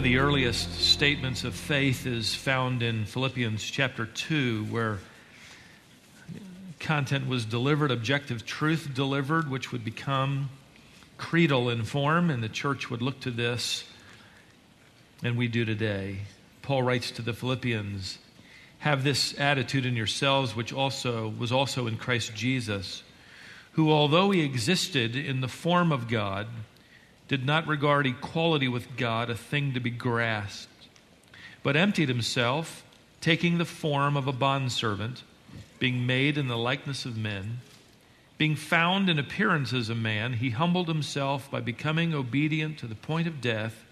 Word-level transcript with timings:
of 0.00 0.04
the 0.04 0.16
earliest 0.16 0.80
statements 0.80 1.44
of 1.44 1.54
faith 1.54 2.06
is 2.06 2.34
found 2.34 2.82
in 2.82 3.04
Philippians 3.04 3.62
chapter 3.62 4.06
2, 4.06 4.64
where 4.70 4.98
content 6.78 7.28
was 7.28 7.44
delivered, 7.44 7.90
objective 7.90 8.46
truth 8.46 8.88
delivered, 8.94 9.50
which 9.50 9.72
would 9.72 9.84
become 9.84 10.48
creedal 11.18 11.68
in 11.68 11.84
form, 11.84 12.30
and 12.30 12.42
the 12.42 12.48
church 12.48 12.88
would 12.88 13.02
look 13.02 13.20
to 13.20 13.30
this, 13.30 13.84
and 15.22 15.36
we 15.36 15.48
do 15.48 15.66
today. 15.66 16.20
Paul 16.62 16.82
writes 16.82 17.10
to 17.10 17.20
the 17.20 17.34
Philippians, 17.34 18.16
have 18.78 19.04
this 19.04 19.38
attitude 19.38 19.84
in 19.84 19.96
yourselves, 19.96 20.56
which 20.56 20.72
also 20.72 21.28
was 21.28 21.52
also 21.52 21.86
in 21.86 21.98
Christ 21.98 22.34
Jesus, 22.34 23.02
who, 23.72 23.90
although 23.90 24.30
he 24.30 24.40
existed 24.40 25.14
in 25.14 25.42
the 25.42 25.46
form 25.46 25.92
of 25.92 26.08
God, 26.08 26.46
did 27.30 27.46
not 27.46 27.68
regard 27.68 28.08
equality 28.08 28.66
with 28.66 28.96
God 28.96 29.30
a 29.30 29.36
thing 29.36 29.72
to 29.72 29.78
be 29.78 29.88
grasped, 29.88 30.88
but 31.62 31.76
emptied 31.76 32.08
himself, 32.08 32.82
taking 33.20 33.56
the 33.56 33.64
form 33.64 34.16
of 34.16 34.26
a 34.26 34.32
bondservant, 34.32 35.22
being 35.78 36.04
made 36.04 36.36
in 36.36 36.48
the 36.48 36.58
likeness 36.58 37.04
of 37.04 37.16
men. 37.16 37.60
Being 38.36 38.56
found 38.56 39.08
in 39.08 39.16
appearance 39.16 39.72
as 39.72 39.88
a 39.88 39.94
man, 39.94 40.32
he 40.32 40.50
humbled 40.50 40.88
himself 40.88 41.48
by 41.48 41.60
becoming 41.60 42.12
obedient 42.12 42.78
to 42.78 42.88
the 42.88 42.96
point 42.96 43.28
of 43.28 43.40
death, 43.40 43.84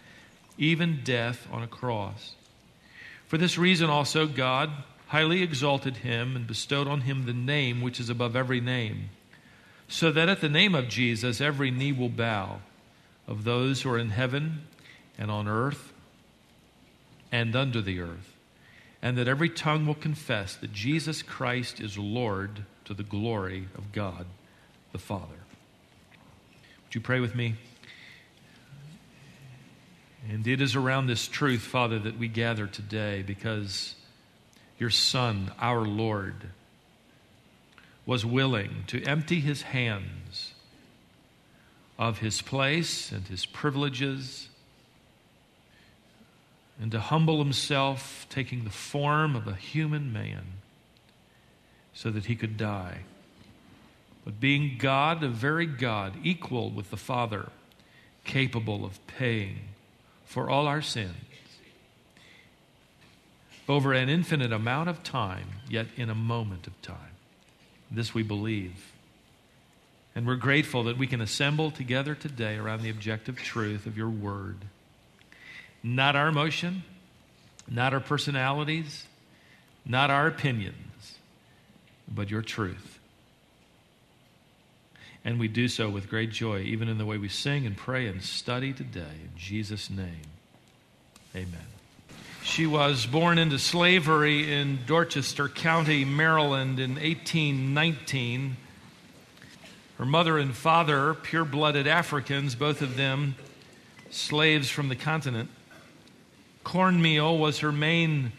even 0.58 1.02
death 1.04 1.46
on 1.52 1.62
a 1.62 1.68
cross. 1.68 2.34
For 3.28 3.38
this 3.38 3.56
reason 3.56 3.88
also, 3.88 4.26
God 4.26 4.70
highly 5.06 5.44
exalted 5.44 5.98
him 5.98 6.34
and 6.34 6.44
bestowed 6.44 6.88
on 6.88 7.02
him 7.02 7.24
the 7.24 7.32
name 7.32 7.82
which 7.82 8.00
is 8.00 8.10
above 8.10 8.34
every 8.34 8.60
name, 8.60 9.10
so 9.86 10.10
that 10.10 10.28
at 10.28 10.40
the 10.40 10.48
name 10.48 10.74
of 10.74 10.88
Jesus 10.88 11.40
every 11.40 11.70
knee 11.70 11.92
will 11.92 12.08
bow 12.08 12.62
of 13.28 13.44
those 13.44 13.82
who 13.82 13.90
are 13.90 13.98
in 13.98 14.10
heaven 14.10 14.62
and 15.18 15.30
on 15.30 15.46
earth 15.46 15.92
and 17.30 17.54
under 17.54 17.82
the 17.82 18.00
earth, 18.00 18.34
and 19.02 19.18
that 19.18 19.28
every 19.28 19.50
tongue 19.50 19.86
will 19.86 19.94
confess 19.94 20.56
that 20.56 20.72
Jesus 20.72 21.22
Christ 21.22 21.78
is 21.78 21.98
Lord 21.98 22.64
to 22.86 22.94
the 22.94 23.02
glory 23.02 23.68
of 23.76 23.92
God 23.92 24.26
the 24.92 24.98
Father. 24.98 25.26
Would 26.86 26.94
you 26.94 27.02
pray 27.02 27.20
with 27.20 27.34
me? 27.34 27.56
And 30.30 30.46
it 30.46 30.62
is 30.62 30.74
around 30.74 31.06
this 31.06 31.28
truth, 31.28 31.60
Father, 31.60 31.98
that 31.98 32.18
we 32.18 32.28
gather 32.28 32.66
today 32.66 33.22
because 33.22 33.94
your 34.78 34.90
Son, 34.90 35.52
our 35.60 35.82
Lord, 35.82 36.48
was 38.06 38.24
willing 38.24 38.84
to 38.86 39.02
empty 39.04 39.40
his 39.40 39.62
hands 39.62 40.54
of 41.98 42.18
his 42.18 42.40
place 42.40 43.10
and 43.10 43.26
his 43.26 43.44
privileges, 43.44 44.48
and 46.80 46.92
to 46.92 47.00
humble 47.00 47.38
himself, 47.38 48.26
taking 48.30 48.64
the 48.64 48.70
form 48.70 49.34
of 49.34 49.48
a 49.48 49.54
human 49.54 50.12
man 50.12 50.44
so 51.92 52.10
that 52.10 52.26
he 52.26 52.36
could 52.36 52.56
die. 52.56 52.98
But 54.24 54.38
being 54.38 54.76
God, 54.78 55.24
a 55.24 55.28
very 55.28 55.66
God, 55.66 56.14
equal 56.22 56.70
with 56.70 56.90
the 56.90 56.96
Father, 56.96 57.48
capable 58.24 58.84
of 58.84 59.04
paying 59.06 59.60
for 60.24 60.48
all 60.48 60.66
our 60.66 60.82
sins 60.82 61.14
over 63.68 63.92
an 63.92 64.08
infinite 64.08 64.52
amount 64.52 64.88
of 64.88 65.02
time, 65.02 65.46
yet 65.68 65.86
in 65.96 66.08
a 66.08 66.14
moment 66.14 66.66
of 66.66 66.80
time. 66.80 66.96
This 67.90 68.14
we 68.14 68.22
believe. 68.22 68.92
And 70.18 70.26
we're 70.26 70.34
grateful 70.34 70.82
that 70.82 70.98
we 70.98 71.06
can 71.06 71.20
assemble 71.20 71.70
together 71.70 72.12
today 72.16 72.56
around 72.56 72.82
the 72.82 72.90
objective 72.90 73.36
truth 73.36 73.86
of 73.86 73.96
your 73.96 74.10
word. 74.10 74.56
Not 75.80 76.16
our 76.16 76.26
emotion, 76.26 76.82
not 77.68 77.94
our 77.94 78.00
personalities, 78.00 79.06
not 79.86 80.10
our 80.10 80.26
opinions, 80.26 81.18
but 82.12 82.32
your 82.32 82.42
truth. 82.42 82.98
And 85.24 85.38
we 85.38 85.46
do 85.46 85.68
so 85.68 85.88
with 85.88 86.10
great 86.10 86.32
joy, 86.32 86.62
even 86.62 86.88
in 86.88 86.98
the 86.98 87.06
way 87.06 87.16
we 87.16 87.28
sing 87.28 87.64
and 87.64 87.76
pray 87.76 88.08
and 88.08 88.20
study 88.20 88.72
today. 88.72 89.20
In 89.22 89.30
Jesus' 89.36 89.88
name, 89.88 90.26
amen. 91.32 91.68
She 92.42 92.66
was 92.66 93.06
born 93.06 93.38
into 93.38 93.60
slavery 93.60 94.52
in 94.52 94.80
Dorchester 94.84 95.48
County, 95.48 96.04
Maryland 96.04 96.80
in 96.80 96.94
1819 96.94 98.56
her 99.98 100.06
mother 100.06 100.38
and 100.38 100.54
father, 100.54 101.12
pure 101.12 101.44
blooded 101.44 101.88
Africans, 101.88 102.54
both 102.54 102.82
of 102.82 102.96
them 102.96 103.34
slaves 104.10 104.70
from 104.70 104.88
the 104.88 104.96
continent. 104.96 105.50
Cornmeal 106.62 107.36
was 107.36 107.58
her 107.58 107.72
main 107.72 108.32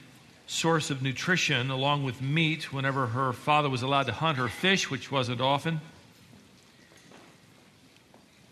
source 0.48 0.90
of 0.90 1.02
nutrition, 1.02 1.70
along 1.70 2.06
with 2.06 2.22
meat, 2.22 2.72
whenever 2.72 3.08
her 3.08 3.34
father 3.34 3.70
was 3.70 3.82
allowed 3.82 4.06
to 4.06 4.14
hunt 4.14 4.38
her 4.38 4.48
fish, 4.48 4.90
which 4.90 5.12
wasn't 5.12 5.42
often. 5.42 5.82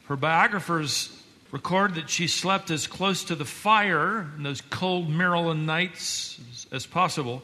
Her 0.07 0.17
biographers 0.17 1.09
record 1.51 1.95
that 1.95 2.09
she 2.09 2.27
slept 2.27 2.69
as 2.71 2.87
close 2.87 3.23
to 3.23 3.35
the 3.35 3.45
fire 3.45 4.29
in 4.35 4.43
those 4.43 4.59
cold 4.59 5.09
Maryland 5.09 5.65
nights 5.65 6.39
as 6.73 6.85
possible 6.85 7.41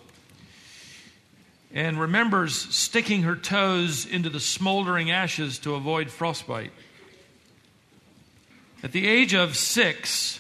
and 1.74 2.00
remembers 2.00 2.56
sticking 2.56 3.24
her 3.24 3.36
toes 3.36 4.06
into 4.06 4.30
the 4.30 4.40
smoldering 4.40 5.10
ashes 5.10 5.58
to 5.60 5.74
avoid 5.74 6.12
frostbite. 6.12 6.72
At 8.84 8.92
the 8.92 9.08
age 9.08 9.34
of 9.34 9.58
six, 9.58 10.40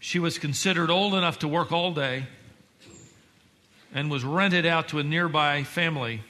she 0.00 0.18
was 0.18 0.38
considered 0.38 0.90
old 0.90 1.14
enough 1.14 1.38
to 1.40 1.48
work 1.48 1.70
all 1.70 1.92
day 1.92 2.26
and 3.94 4.10
was 4.10 4.24
rented 4.24 4.66
out 4.66 4.88
to 4.88 4.98
a 4.98 5.04
nearby 5.04 5.62
family 5.62 6.22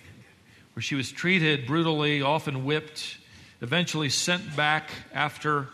where 0.74 0.82
she 0.82 0.94
was 0.94 1.10
treated 1.10 1.66
brutally, 1.66 2.20
often 2.20 2.64
whipped, 2.64 3.16
eventually 3.60 4.10
sent 4.10 4.54
back 4.56 4.90
after 5.14 5.68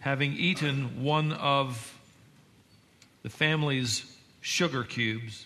having 0.00 0.34
eaten 0.34 1.02
one 1.02 1.32
of 1.32 1.98
the 3.22 3.30
family's 3.30 4.04
sugar 4.40 4.84
cubes. 4.84 5.45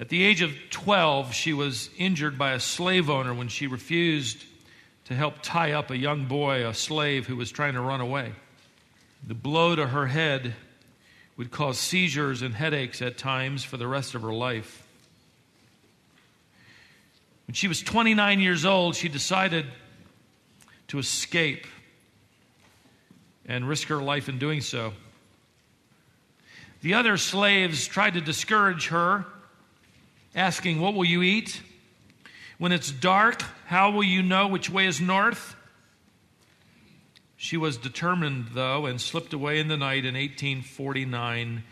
At 0.00 0.08
the 0.08 0.24
age 0.24 0.40
of 0.40 0.56
12, 0.70 1.34
she 1.34 1.52
was 1.52 1.90
injured 1.98 2.38
by 2.38 2.52
a 2.52 2.60
slave 2.60 3.10
owner 3.10 3.34
when 3.34 3.48
she 3.48 3.66
refused 3.66 4.42
to 5.04 5.14
help 5.14 5.42
tie 5.42 5.72
up 5.72 5.90
a 5.90 5.96
young 5.96 6.24
boy, 6.24 6.66
a 6.66 6.72
slave 6.72 7.26
who 7.26 7.36
was 7.36 7.50
trying 7.50 7.74
to 7.74 7.82
run 7.82 8.00
away. 8.00 8.32
The 9.26 9.34
blow 9.34 9.76
to 9.76 9.86
her 9.86 10.06
head 10.06 10.54
would 11.36 11.50
cause 11.50 11.78
seizures 11.78 12.40
and 12.40 12.54
headaches 12.54 13.02
at 13.02 13.18
times 13.18 13.62
for 13.62 13.76
the 13.76 13.86
rest 13.86 14.14
of 14.14 14.22
her 14.22 14.32
life. 14.32 14.82
When 17.46 17.54
she 17.54 17.68
was 17.68 17.82
29 17.82 18.40
years 18.40 18.64
old, 18.64 18.96
she 18.96 19.10
decided 19.10 19.66
to 20.88 20.98
escape 20.98 21.66
and 23.44 23.68
risk 23.68 23.88
her 23.88 24.00
life 24.00 24.30
in 24.30 24.38
doing 24.38 24.62
so. 24.62 24.94
The 26.80 26.94
other 26.94 27.18
slaves 27.18 27.86
tried 27.86 28.14
to 28.14 28.22
discourage 28.22 28.86
her 28.88 29.26
asking, 30.34 30.80
What 30.80 30.94
will 30.94 31.04
you 31.04 31.22
eat? 31.22 31.60
When 32.58 32.72
it's 32.72 32.90
dark, 32.90 33.42
how 33.66 33.90
will 33.90 34.04
you 34.04 34.22
know 34.22 34.46
which 34.46 34.68
way 34.68 34.86
is 34.86 35.00
north? 35.00 35.56
She 37.36 37.56
was 37.56 37.78
determined, 37.78 38.48
though, 38.52 38.84
and 38.84 39.00
slipped 39.00 39.32
away 39.32 39.60
in 39.60 39.68
the 39.68 39.78
night 39.78 40.04
in 40.04 40.14
1849 40.14 41.62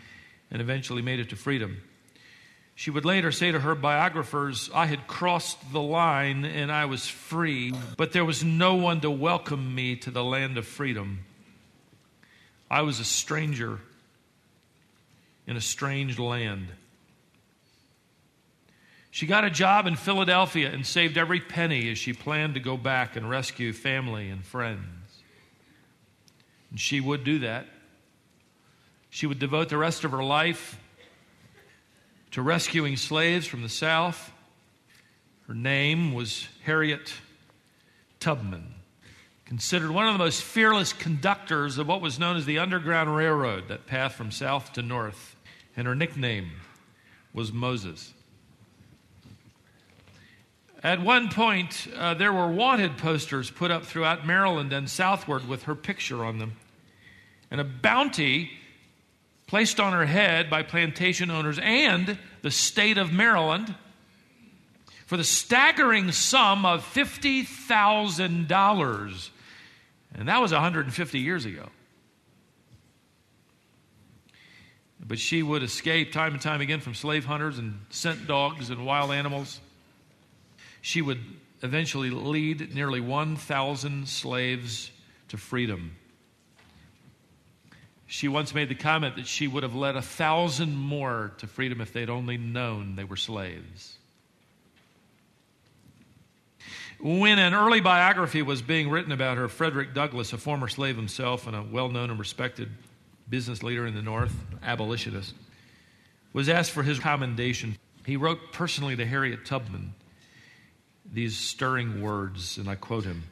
and 0.49 0.61
eventually 0.61 1.03
made 1.03 1.19
it 1.19 1.29
to 1.29 1.35
freedom. 1.35 1.81
She 2.73 2.89
would 2.89 3.05
later 3.05 3.31
say 3.31 3.51
to 3.51 3.59
her 3.59 3.75
biographers, 3.75 4.69
I 4.73 4.87
had 4.87 5.05
crossed 5.05 5.57
the 5.71 5.81
line 5.81 6.45
and 6.45 6.71
I 6.71 6.85
was 6.85 7.05
free, 7.05 7.73
but 7.97 8.13
there 8.13 8.25
was 8.25 8.43
no 8.43 8.75
one 8.75 9.01
to 9.01 9.11
welcome 9.11 9.75
me 9.75 9.97
to 9.97 10.11
the 10.11 10.23
land 10.23 10.57
of 10.57 10.65
freedom. 10.65 11.19
I 12.71 12.81
was 12.83 12.99
a 12.99 13.05
stranger 13.05 13.79
in 15.45 15.57
a 15.57 15.61
strange 15.61 16.17
land. 16.17 16.69
She 19.11 19.25
got 19.25 19.43
a 19.43 19.49
job 19.49 19.87
in 19.87 19.95
Philadelphia 19.95 20.71
and 20.71 20.85
saved 20.85 21.17
every 21.17 21.39
penny 21.39 21.89
as 21.91 21.97
she 21.97 22.13
planned 22.13 22.53
to 22.53 22.59
go 22.59 22.77
back 22.77 23.15
and 23.15 23.29
rescue 23.29 23.73
family 23.73 24.29
and 24.29 24.45
friends. 24.45 24.85
And 26.69 26.79
she 26.79 26.99
would 26.99 27.23
do 27.23 27.39
that. 27.39 27.65
She 29.09 29.25
would 29.25 29.39
devote 29.39 29.69
the 29.69 29.77
rest 29.77 30.03
of 30.03 30.11
her 30.11 30.23
life 30.23 30.79
to 32.31 32.43
rescuing 32.43 32.95
slaves 32.95 33.47
from 33.47 33.63
the 33.63 33.69
South. 33.69 34.31
Her 35.47 35.55
name 35.55 36.13
was 36.13 36.47
Harriet 36.63 37.11
Tubman, 38.19 38.75
considered 39.45 39.89
one 39.89 40.05
of 40.05 40.13
the 40.13 40.19
most 40.19 40.43
fearless 40.43 40.93
conductors 40.93 41.79
of 41.79 41.87
what 41.87 42.01
was 42.01 42.19
known 42.19 42.37
as 42.37 42.45
the 42.45 42.59
Underground 42.59 43.15
Railroad, 43.15 43.69
that 43.69 43.87
path 43.87 44.13
from 44.13 44.29
south 44.29 44.73
to 44.73 44.83
north. 44.83 45.35
And 45.75 45.87
her 45.87 45.95
nickname 45.95 46.51
was 47.33 47.51
Moses. 47.51 48.13
At 50.81 51.01
one 51.01 51.27
point, 51.29 51.89
uh, 51.95 52.13
there 52.13 52.31
were 52.31 52.47
wanted 52.47 52.97
posters 52.97 53.51
put 53.51 53.69
up 53.69 53.85
throughout 53.85 54.25
Maryland 54.25 54.71
and 54.71 54.89
southward 54.89 55.45
with 55.47 55.63
her 55.63 55.75
picture 55.75 56.23
on 56.23 56.39
them. 56.39 56.53
and 57.51 57.59
a 57.59 57.63
bounty 57.63 58.51
placed 59.47 59.79
on 59.79 59.91
her 59.91 60.05
head 60.05 60.51
by 60.51 60.61
plantation 60.61 61.31
owners 61.31 61.57
and 61.57 62.15
the 62.43 62.51
state 62.51 62.99
of 62.99 63.11
Maryland 63.11 63.73
for 65.07 65.17
the 65.17 65.23
staggering 65.23 66.11
sum 66.11 66.63
of 66.63 66.85
$50,000. 66.93 69.29
And 70.13 70.27
that 70.27 70.39
was 70.39 70.51
150 70.51 71.19
years 71.19 71.45
ago. 71.45 71.69
But 74.99 75.17
she 75.17 75.41
would 75.41 75.63
escape 75.63 76.11
time 76.11 76.33
and 76.33 76.41
time 76.41 76.61
again 76.61 76.81
from 76.81 76.93
slave 76.93 77.25
hunters 77.25 77.57
and 77.57 77.79
scent 77.89 78.27
dogs 78.27 78.69
and 78.69 78.85
wild 78.85 79.11
animals. 79.11 79.59
She 80.81 81.01
would 81.01 81.19
eventually 81.61 82.09
lead 82.09 82.73
nearly 82.73 83.01
1,000 83.01 84.07
slaves 84.07 84.91
to 85.29 85.37
freedom. 85.37 85.95
She 88.07 88.27
once 88.27 88.55
made 88.55 88.69
the 88.69 88.75
comment 88.75 89.17
that 89.17 89.27
she 89.27 89.47
would 89.47 89.63
have 89.63 89.75
led 89.75 89.95
a 89.95 90.01
thousand 90.01 90.75
more 90.75 91.33
to 91.37 91.47
freedom 91.47 91.79
if 91.79 91.93
they'd 91.93 92.09
only 92.09 92.37
known 92.37 92.95
they 92.95 93.03
were 93.03 93.17
slaves. 93.17 93.95
When 96.99 97.39
an 97.39 97.53
early 97.53 97.79
biography 97.79 98.41
was 98.41 98.61
being 98.61 98.89
written 98.89 99.11
about 99.11 99.37
her, 99.37 99.47
Frederick 99.47 99.93
Douglass, 99.93 100.33
a 100.33 100.37
former 100.37 100.67
slave 100.67 100.97
himself 100.97 101.47
and 101.47 101.55
a 101.55 101.61
well 101.61 101.87
known 101.87 102.09
and 102.09 102.19
respected 102.19 102.69
business 103.29 103.63
leader 103.63 103.85
in 103.85 103.93
the 103.93 104.01
North, 104.01 104.33
abolitionist, 104.63 105.33
was 106.33 106.49
asked 106.49 106.71
for 106.71 106.83
his 106.83 106.99
commendation. 106.99 107.77
He 108.05 108.17
wrote 108.17 108.51
personally 108.51 108.95
to 108.95 109.05
Harriet 109.05 109.45
Tubman 109.45 109.93
these 111.11 111.37
stirring 111.37 112.01
words, 112.01 112.57
and 112.57 112.69
I 112.69 112.75
quote 112.75 113.05
him 113.05 113.23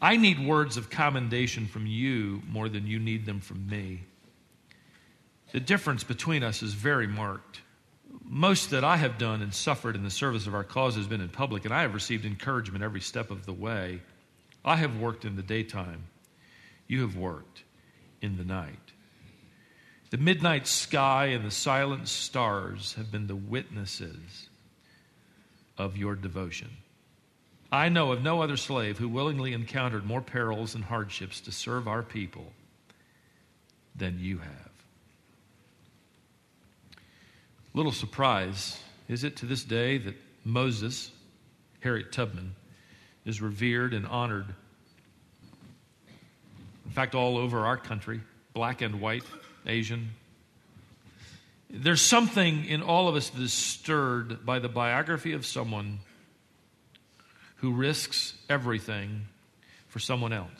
I 0.00 0.16
need 0.16 0.44
words 0.44 0.76
of 0.76 0.90
commendation 0.90 1.66
from 1.66 1.86
you 1.86 2.42
more 2.48 2.68
than 2.68 2.86
you 2.86 2.98
need 2.98 3.24
them 3.24 3.40
from 3.40 3.68
me. 3.68 4.02
The 5.52 5.60
difference 5.60 6.02
between 6.02 6.42
us 6.42 6.62
is 6.62 6.74
very 6.74 7.06
marked. 7.06 7.60
Most 8.24 8.70
that 8.70 8.84
I 8.84 8.96
have 8.96 9.18
done 9.18 9.42
and 9.42 9.54
suffered 9.54 9.94
in 9.94 10.02
the 10.02 10.10
service 10.10 10.46
of 10.46 10.54
our 10.54 10.64
cause 10.64 10.96
has 10.96 11.06
been 11.06 11.20
in 11.20 11.28
public, 11.28 11.64
and 11.64 11.72
I 11.72 11.82
have 11.82 11.94
received 11.94 12.24
encouragement 12.24 12.82
every 12.82 13.00
step 13.00 13.30
of 13.30 13.46
the 13.46 13.52
way. 13.52 14.00
I 14.64 14.76
have 14.76 14.98
worked 14.98 15.24
in 15.24 15.36
the 15.36 15.42
daytime. 15.42 16.04
You 16.88 17.02
have 17.02 17.16
worked 17.16 17.62
in 18.20 18.36
the 18.38 18.44
night. 18.44 18.92
The 20.10 20.18
midnight 20.18 20.66
sky 20.66 21.26
and 21.26 21.44
the 21.44 21.50
silent 21.50 22.08
stars 22.08 22.94
have 22.94 23.10
been 23.10 23.28
the 23.28 23.36
witnesses 23.36 24.48
of 25.78 25.96
your 25.96 26.14
devotion. 26.14 26.70
I 27.70 27.88
know 27.88 28.12
of 28.12 28.22
no 28.22 28.42
other 28.42 28.56
slave 28.58 28.98
who 28.98 29.08
willingly 29.08 29.54
encountered 29.54 30.04
more 30.04 30.20
perils 30.20 30.74
and 30.74 30.84
hardships 30.84 31.40
to 31.42 31.52
serve 31.52 31.88
our 31.88 32.02
people 32.02 32.52
than 33.96 34.18
you 34.20 34.38
have. 34.38 34.70
Little 37.74 37.92
surprise 37.92 38.78
is 39.08 39.24
it 39.24 39.36
to 39.36 39.46
this 39.46 39.64
day 39.64 39.96
that 39.98 40.14
Moses, 40.44 41.10
Harriet 41.80 42.12
Tubman, 42.12 42.54
is 43.24 43.40
revered 43.40 43.94
and 43.94 44.06
honored. 44.06 44.46
In 46.84 46.90
fact, 46.90 47.14
all 47.14 47.38
over 47.38 47.60
our 47.60 47.78
country, 47.78 48.20
black 48.52 48.82
and 48.82 49.00
white, 49.00 49.24
Asian. 49.66 50.10
There's 51.74 52.02
something 52.02 52.66
in 52.66 52.82
all 52.82 53.08
of 53.08 53.16
us 53.16 53.30
that 53.30 53.40
is 53.40 53.52
stirred 53.52 54.44
by 54.44 54.58
the 54.58 54.68
biography 54.68 55.32
of 55.32 55.46
someone 55.46 56.00
who 57.56 57.72
risks 57.72 58.34
everything 58.50 59.22
for 59.88 59.98
someone 59.98 60.34
else. 60.34 60.50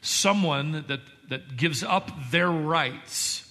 Someone 0.00 0.84
that, 0.88 1.00
that 1.28 1.56
gives 1.56 1.84
up 1.84 2.10
their 2.32 2.50
rights 2.50 3.48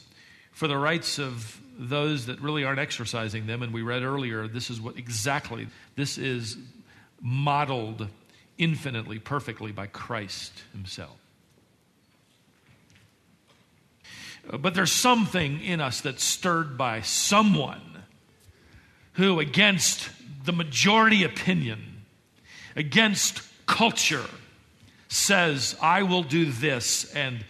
for 0.52 0.68
the 0.68 0.78
rights 0.78 1.18
of 1.18 1.62
those 1.78 2.26
that 2.26 2.42
really 2.42 2.66
aren't 2.66 2.80
exercising 2.80 3.48
them. 3.48 3.64
And 3.64 3.74
we 3.74 3.82
read 3.82 4.04
earlier, 4.04 4.48
this 4.48 4.70
is 4.70 4.82
what 4.82 4.98
exactly, 4.98 5.68
this 5.96 6.18
is 6.18 6.58
modeled 7.22 8.08
infinitely, 8.58 9.20
perfectly 9.20 9.72
by 9.72 9.88
Christ 9.88 10.52
Himself. 10.74 11.23
But 14.52 14.74
there's 14.74 14.92
something 14.92 15.62
in 15.62 15.80
us 15.80 16.02
that's 16.02 16.24
stirred 16.24 16.78
by 16.78 17.02
someone 17.02 18.04
who, 19.14 19.40
against 19.40 20.10
the 20.46 20.52
majority 20.52 21.24
opinion, 21.24 22.04
against 22.76 23.42
culture 23.66 24.26
says, 25.08 25.76
I 25.82 26.04
will 26.04 26.24
do 26.24 26.52
this. 26.52 27.14
And 27.14 27.46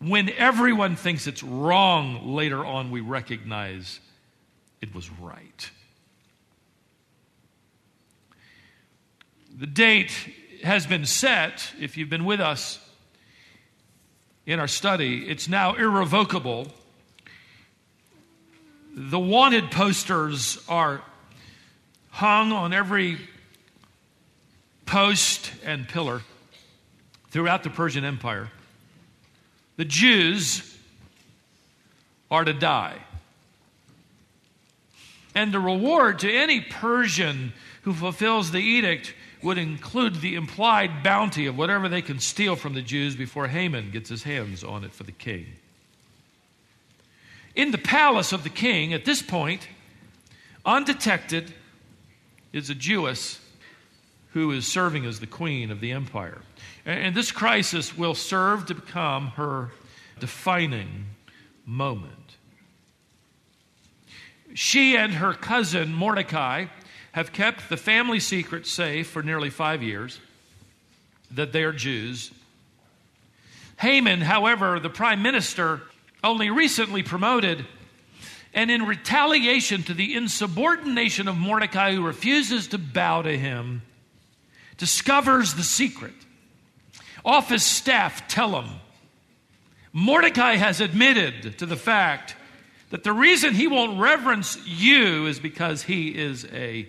when 0.00 0.28
everyone 0.30 0.96
thinks 0.96 1.26
it's 1.26 1.42
wrong, 1.42 2.34
later 2.34 2.64
on 2.64 2.90
we 2.90 3.00
recognize 3.00 4.00
it 4.80 4.94
was 4.94 5.10
right. 5.10 5.70
The 9.56 9.66
date 9.66 10.12
has 10.62 10.86
been 10.86 11.06
set, 11.06 11.72
if 11.80 11.96
you've 11.96 12.10
been 12.10 12.24
with 12.24 12.40
us 12.40 12.78
in 14.48 14.58
our 14.58 14.66
study, 14.66 15.28
it's 15.28 15.46
now 15.46 15.74
irrevocable. 15.74 16.68
The 18.94 19.18
wanted 19.18 19.70
posters 19.70 20.58
are 20.70 21.02
hung 22.08 22.50
on 22.50 22.72
every 22.72 23.18
post 24.86 25.52
and 25.66 25.86
pillar 25.86 26.22
throughout 27.30 27.62
the 27.62 27.68
Persian 27.68 28.06
Empire. 28.06 28.50
The 29.76 29.84
Jews 29.84 30.78
are 32.30 32.44
to 32.46 32.54
die. 32.54 32.96
And 35.34 35.52
the 35.52 35.60
reward 35.60 36.20
to 36.20 36.32
any 36.32 36.62
Persian 36.62 37.52
who 37.82 37.92
fulfills 37.92 38.50
the 38.50 38.60
edict 38.60 39.12
would 39.42 39.58
include 39.58 40.16
the 40.16 40.34
implied 40.34 41.02
bounty 41.02 41.46
of 41.46 41.56
whatever 41.56 41.88
they 41.88 42.02
can 42.02 42.18
steal 42.18 42.56
from 42.56 42.74
the 42.74 42.82
Jews 42.82 43.14
before 43.14 43.48
Haman 43.48 43.90
gets 43.90 44.08
his 44.08 44.24
hands 44.24 44.64
on 44.64 44.84
it 44.84 44.92
for 44.92 45.04
the 45.04 45.12
king. 45.12 45.46
In 47.54 47.70
the 47.70 47.78
palace 47.78 48.32
of 48.32 48.42
the 48.42 48.50
king, 48.50 48.92
at 48.92 49.04
this 49.04 49.22
point, 49.22 49.68
undetected, 50.64 51.52
is 52.52 52.70
a 52.70 52.74
Jewess 52.74 53.40
who 54.32 54.52
is 54.52 54.66
serving 54.66 55.04
as 55.04 55.20
the 55.20 55.26
queen 55.26 55.70
of 55.70 55.80
the 55.80 55.92
empire. 55.92 56.42
And 56.84 57.14
this 57.14 57.32
crisis 57.32 57.96
will 57.96 58.14
serve 58.14 58.66
to 58.66 58.74
become 58.74 59.28
her 59.28 59.70
defining 60.20 61.06
moment. 61.66 62.36
She 64.54 64.96
and 64.96 65.14
her 65.14 65.34
cousin 65.34 65.92
Mordecai 65.92 66.66
have 67.12 67.32
kept 67.32 67.68
the 67.68 67.76
family 67.76 68.20
secret 68.20 68.66
safe 68.66 69.08
for 69.08 69.22
nearly 69.22 69.50
five 69.50 69.82
years 69.82 70.20
that 71.30 71.52
they 71.52 71.62
are 71.62 71.72
Jews. 71.72 72.30
Haman, 73.78 74.20
however, 74.20 74.80
the 74.80 74.90
prime 74.90 75.22
minister, 75.22 75.82
only 76.24 76.50
recently 76.50 77.02
promoted, 77.02 77.64
and 78.54 78.70
in 78.70 78.86
retaliation 78.86 79.82
to 79.84 79.94
the 79.94 80.14
insubordination 80.14 81.28
of 81.28 81.36
Mordecai, 81.36 81.94
who 81.94 82.02
refuses 82.02 82.68
to 82.68 82.78
bow 82.78 83.22
to 83.22 83.36
him, 83.38 83.82
discovers 84.78 85.54
the 85.54 85.62
secret. 85.62 86.14
Off 87.24 87.50
his 87.50 87.62
staff 87.62 88.26
tell 88.28 88.60
him 88.60 88.70
Mordecai 89.92 90.56
has 90.56 90.80
admitted 90.80 91.58
to 91.58 91.66
the 91.66 91.76
fact 91.76 92.36
that 92.90 93.04
the 93.04 93.12
reason 93.12 93.54
he 93.54 93.66
won't 93.66 94.00
reverence 94.00 94.58
you 94.66 95.26
is 95.26 95.38
because 95.38 95.82
he 95.82 96.08
is 96.08 96.46
a 96.52 96.88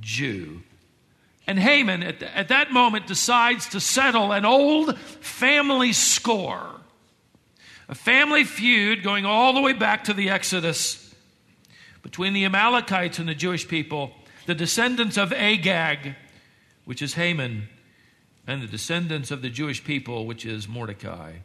Jew. 0.00 0.62
And 1.46 1.58
Haman, 1.58 2.02
at, 2.02 2.20
the, 2.20 2.36
at 2.36 2.48
that 2.48 2.72
moment, 2.72 3.06
decides 3.06 3.68
to 3.68 3.80
settle 3.80 4.32
an 4.32 4.44
old 4.44 4.98
family 4.98 5.92
score. 5.92 6.68
A 7.88 7.94
family 7.94 8.42
feud 8.42 9.04
going 9.04 9.24
all 9.24 9.52
the 9.52 9.60
way 9.60 9.72
back 9.72 10.04
to 10.04 10.14
the 10.14 10.30
Exodus 10.30 11.14
between 12.02 12.32
the 12.32 12.44
Amalekites 12.44 13.18
and 13.18 13.28
the 13.28 13.34
Jewish 13.34 13.66
people, 13.68 14.12
the 14.46 14.54
descendants 14.54 15.16
of 15.16 15.32
Agag, 15.32 16.16
which 16.84 17.02
is 17.02 17.14
Haman, 17.14 17.68
and 18.46 18.62
the 18.62 18.66
descendants 18.66 19.30
of 19.30 19.42
the 19.42 19.50
Jewish 19.50 19.84
people, 19.84 20.26
which 20.26 20.44
is 20.44 20.68
Mordecai. 20.68 21.38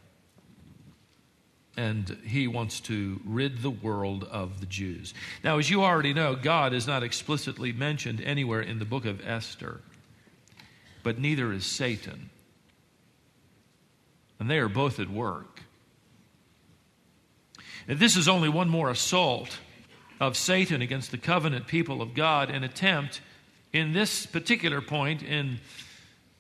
And 1.77 2.17
he 2.25 2.47
wants 2.47 2.81
to 2.81 3.21
rid 3.25 3.61
the 3.61 3.69
world 3.69 4.25
of 4.25 4.59
the 4.59 4.65
Jews. 4.65 5.13
Now, 5.43 5.57
as 5.57 5.69
you 5.69 5.83
already 5.83 6.13
know, 6.13 6.35
God 6.35 6.73
is 6.73 6.85
not 6.85 7.01
explicitly 7.01 7.71
mentioned 7.71 8.21
anywhere 8.21 8.61
in 8.61 8.79
the 8.79 8.85
book 8.85 9.05
of 9.05 9.25
Esther, 9.25 9.79
but 11.01 11.17
neither 11.17 11.53
is 11.53 11.65
Satan. 11.65 12.29
And 14.39 14.49
they 14.49 14.57
are 14.57 14.69
both 14.69 14.99
at 14.99 15.09
work. 15.09 15.61
And 17.87 17.99
this 17.99 18.17
is 18.17 18.27
only 18.27 18.49
one 18.49 18.69
more 18.69 18.89
assault 18.89 19.59
of 20.19 20.37
Satan 20.37 20.81
against 20.81 21.11
the 21.11 21.17
covenant 21.17 21.67
people 21.67 22.01
of 22.01 22.13
God, 22.13 22.49
an 22.49 22.63
attempt 22.63 23.21
in 23.73 23.93
this 23.93 24.25
particular 24.25 24.81
point 24.81 25.23
in 25.23 25.59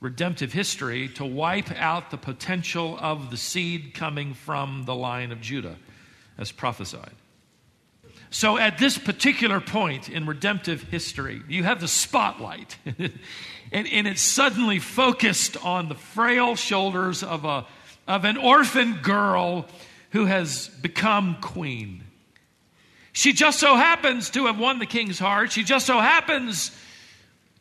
redemptive 0.01 0.51
history 0.51 1.07
to 1.07 1.23
wipe 1.23 1.71
out 1.79 2.09
the 2.11 2.17
potential 2.17 2.97
of 2.99 3.29
the 3.29 3.37
seed 3.37 3.93
coming 3.93 4.33
from 4.33 4.83
the 4.85 4.95
line 4.95 5.31
of 5.31 5.39
Judah, 5.39 5.77
as 6.37 6.51
prophesied. 6.51 7.13
So, 8.31 8.57
at 8.57 8.77
this 8.77 8.97
particular 8.97 9.59
point 9.59 10.09
in 10.09 10.25
redemptive 10.25 10.83
history, 10.83 11.41
you 11.47 11.63
have 11.63 11.79
the 11.81 11.87
spotlight, 11.87 12.77
and, 12.85 13.87
and, 13.87 14.07
it's 14.07 14.21
suddenly 14.21 14.79
focused 14.79 15.57
on 15.63 15.89
the 15.89 15.95
frail 15.95 16.55
shoulders 16.55 17.23
of, 17.23 17.43
a, 17.45 17.65
of 18.07 18.23
an 18.23 18.37
orphan 18.37 18.99
girl 19.01 19.67
who 20.11 20.25
has 20.25 20.69
become 20.81 21.37
queen. 21.41 22.03
She 23.11 23.33
just 23.33 23.59
so 23.59 23.75
happens 23.75 24.29
to 24.31 24.45
have 24.45 24.57
won 24.57 24.79
the 24.79 24.85
king's 24.85 25.19
heart. 25.19 25.51
She 25.51 25.63
just 25.63 25.85
so 25.85 25.99
happens 25.99 26.71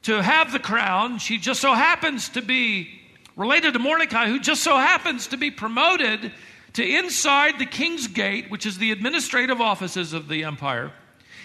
to 0.02 0.22
have 0.22 0.52
the 0.52 0.58
crown. 0.58 1.18
She 1.18 1.38
just 1.38 1.60
so 1.60 1.74
happens 1.74 2.30
to 2.30 2.42
be 2.42 2.88
related 3.36 3.74
to 3.74 3.78
Mordecai, 3.78 4.26
who 4.26 4.40
just 4.40 4.62
so 4.62 4.76
happens 4.76 5.28
to 5.28 5.36
be 5.36 5.50
promoted 5.50 6.32
to 6.74 6.84
inside 6.84 7.58
the 7.58 7.66
king's 7.66 8.06
gate, 8.06 8.50
which 8.50 8.66
is 8.66 8.78
the 8.78 8.92
administrative 8.92 9.60
offices 9.60 10.12
of 10.12 10.28
the 10.28 10.44
empire. 10.44 10.92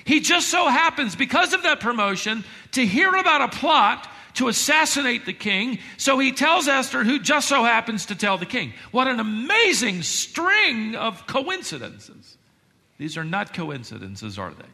He 0.03 0.19
just 0.19 0.49
so 0.49 0.67
happens, 0.67 1.15
because 1.15 1.53
of 1.53 1.63
that 1.63 1.79
promotion, 1.79 2.43
to 2.73 2.85
hear 2.85 3.15
about 3.15 3.41
a 3.41 3.47
plot 3.47 4.07
to 4.35 4.49
assassinate 4.49 5.25
the 5.25 5.33
king. 5.33 5.79
So 5.97 6.19
he 6.19 6.31
tells 6.31 6.67
Esther, 6.67 7.03
who 7.03 7.19
just 7.19 7.47
so 7.47 7.63
happens 7.63 8.05
to 8.07 8.15
tell 8.15 8.37
the 8.37 8.45
king. 8.45 8.73
What 8.91 9.07
an 9.07 9.19
amazing 9.19 10.03
string 10.03 10.95
of 10.95 11.25
coincidences. 11.25 12.37
These 12.97 13.17
are 13.17 13.23
not 13.23 13.53
coincidences, 13.53 14.37
are 14.37 14.51
they? 14.51 14.65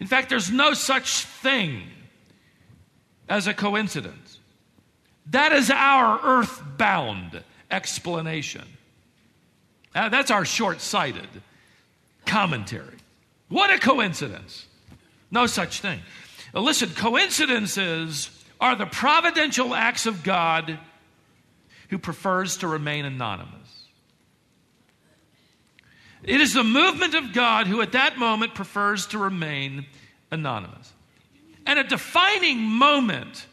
In 0.00 0.06
fact, 0.06 0.28
there's 0.28 0.50
no 0.50 0.74
such 0.74 1.24
thing 1.24 1.82
as 3.32 3.46
a 3.46 3.54
coincidence. 3.54 4.38
That 5.30 5.52
is 5.52 5.70
our 5.70 6.20
earthbound 6.22 7.42
explanation. 7.70 8.64
Uh, 9.94 10.10
that's 10.10 10.30
our 10.30 10.44
short 10.44 10.82
sighted 10.82 11.28
commentary. 12.26 12.98
What 13.48 13.70
a 13.70 13.78
coincidence. 13.78 14.66
No 15.30 15.46
such 15.46 15.80
thing. 15.80 16.00
Now, 16.52 16.60
listen, 16.60 16.90
coincidences 16.90 18.28
are 18.60 18.76
the 18.76 18.84
providential 18.84 19.74
acts 19.74 20.04
of 20.04 20.22
God 20.22 20.78
who 21.88 21.96
prefers 21.96 22.58
to 22.58 22.68
remain 22.68 23.06
anonymous. 23.06 23.86
It 26.22 26.42
is 26.42 26.52
the 26.52 26.64
movement 26.64 27.14
of 27.14 27.32
God 27.32 27.66
who 27.66 27.80
at 27.80 27.92
that 27.92 28.18
moment 28.18 28.54
prefers 28.54 29.06
to 29.06 29.18
remain 29.18 29.86
anonymous. 30.30 30.91
And 31.66 31.78
a 31.78 31.84
defining 31.84 32.60
moment 32.60 33.46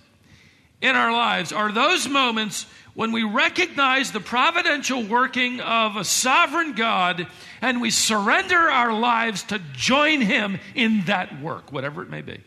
in 0.81 0.95
our 0.95 1.11
lives 1.11 1.51
are 1.51 1.71
those 1.71 2.07
moments 2.07 2.65
when 2.93 3.11
we 3.11 3.23
recognize 3.23 4.11
the 4.11 4.19
providential 4.19 5.03
working 5.03 5.61
of 5.61 5.95
a 5.95 6.03
sovereign 6.03 6.73
God 6.73 7.27
and 7.61 7.81
we 7.81 7.91
surrender 7.91 8.57
our 8.57 8.93
lives 8.93 9.43
to 9.43 9.59
join 9.73 10.21
Him 10.21 10.59
in 10.75 11.05
that 11.05 11.41
work, 11.41 11.71
whatever 11.71 12.01
it 12.01 12.09
may 12.09 12.21
be. 12.21 12.41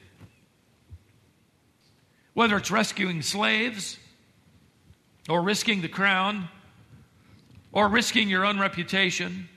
Whether 2.34 2.56
it's 2.56 2.70
rescuing 2.70 3.22
slaves, 3.22 3.98
or 5.28 5.42
risking 5.42 5.82
the 5.82 5.88
crown, 5.88 6.48
or 7.72 7.88
risking 7.88 8.28
your 8.28 8.44
own 8.44 8.58
reputation, 8.58 9.48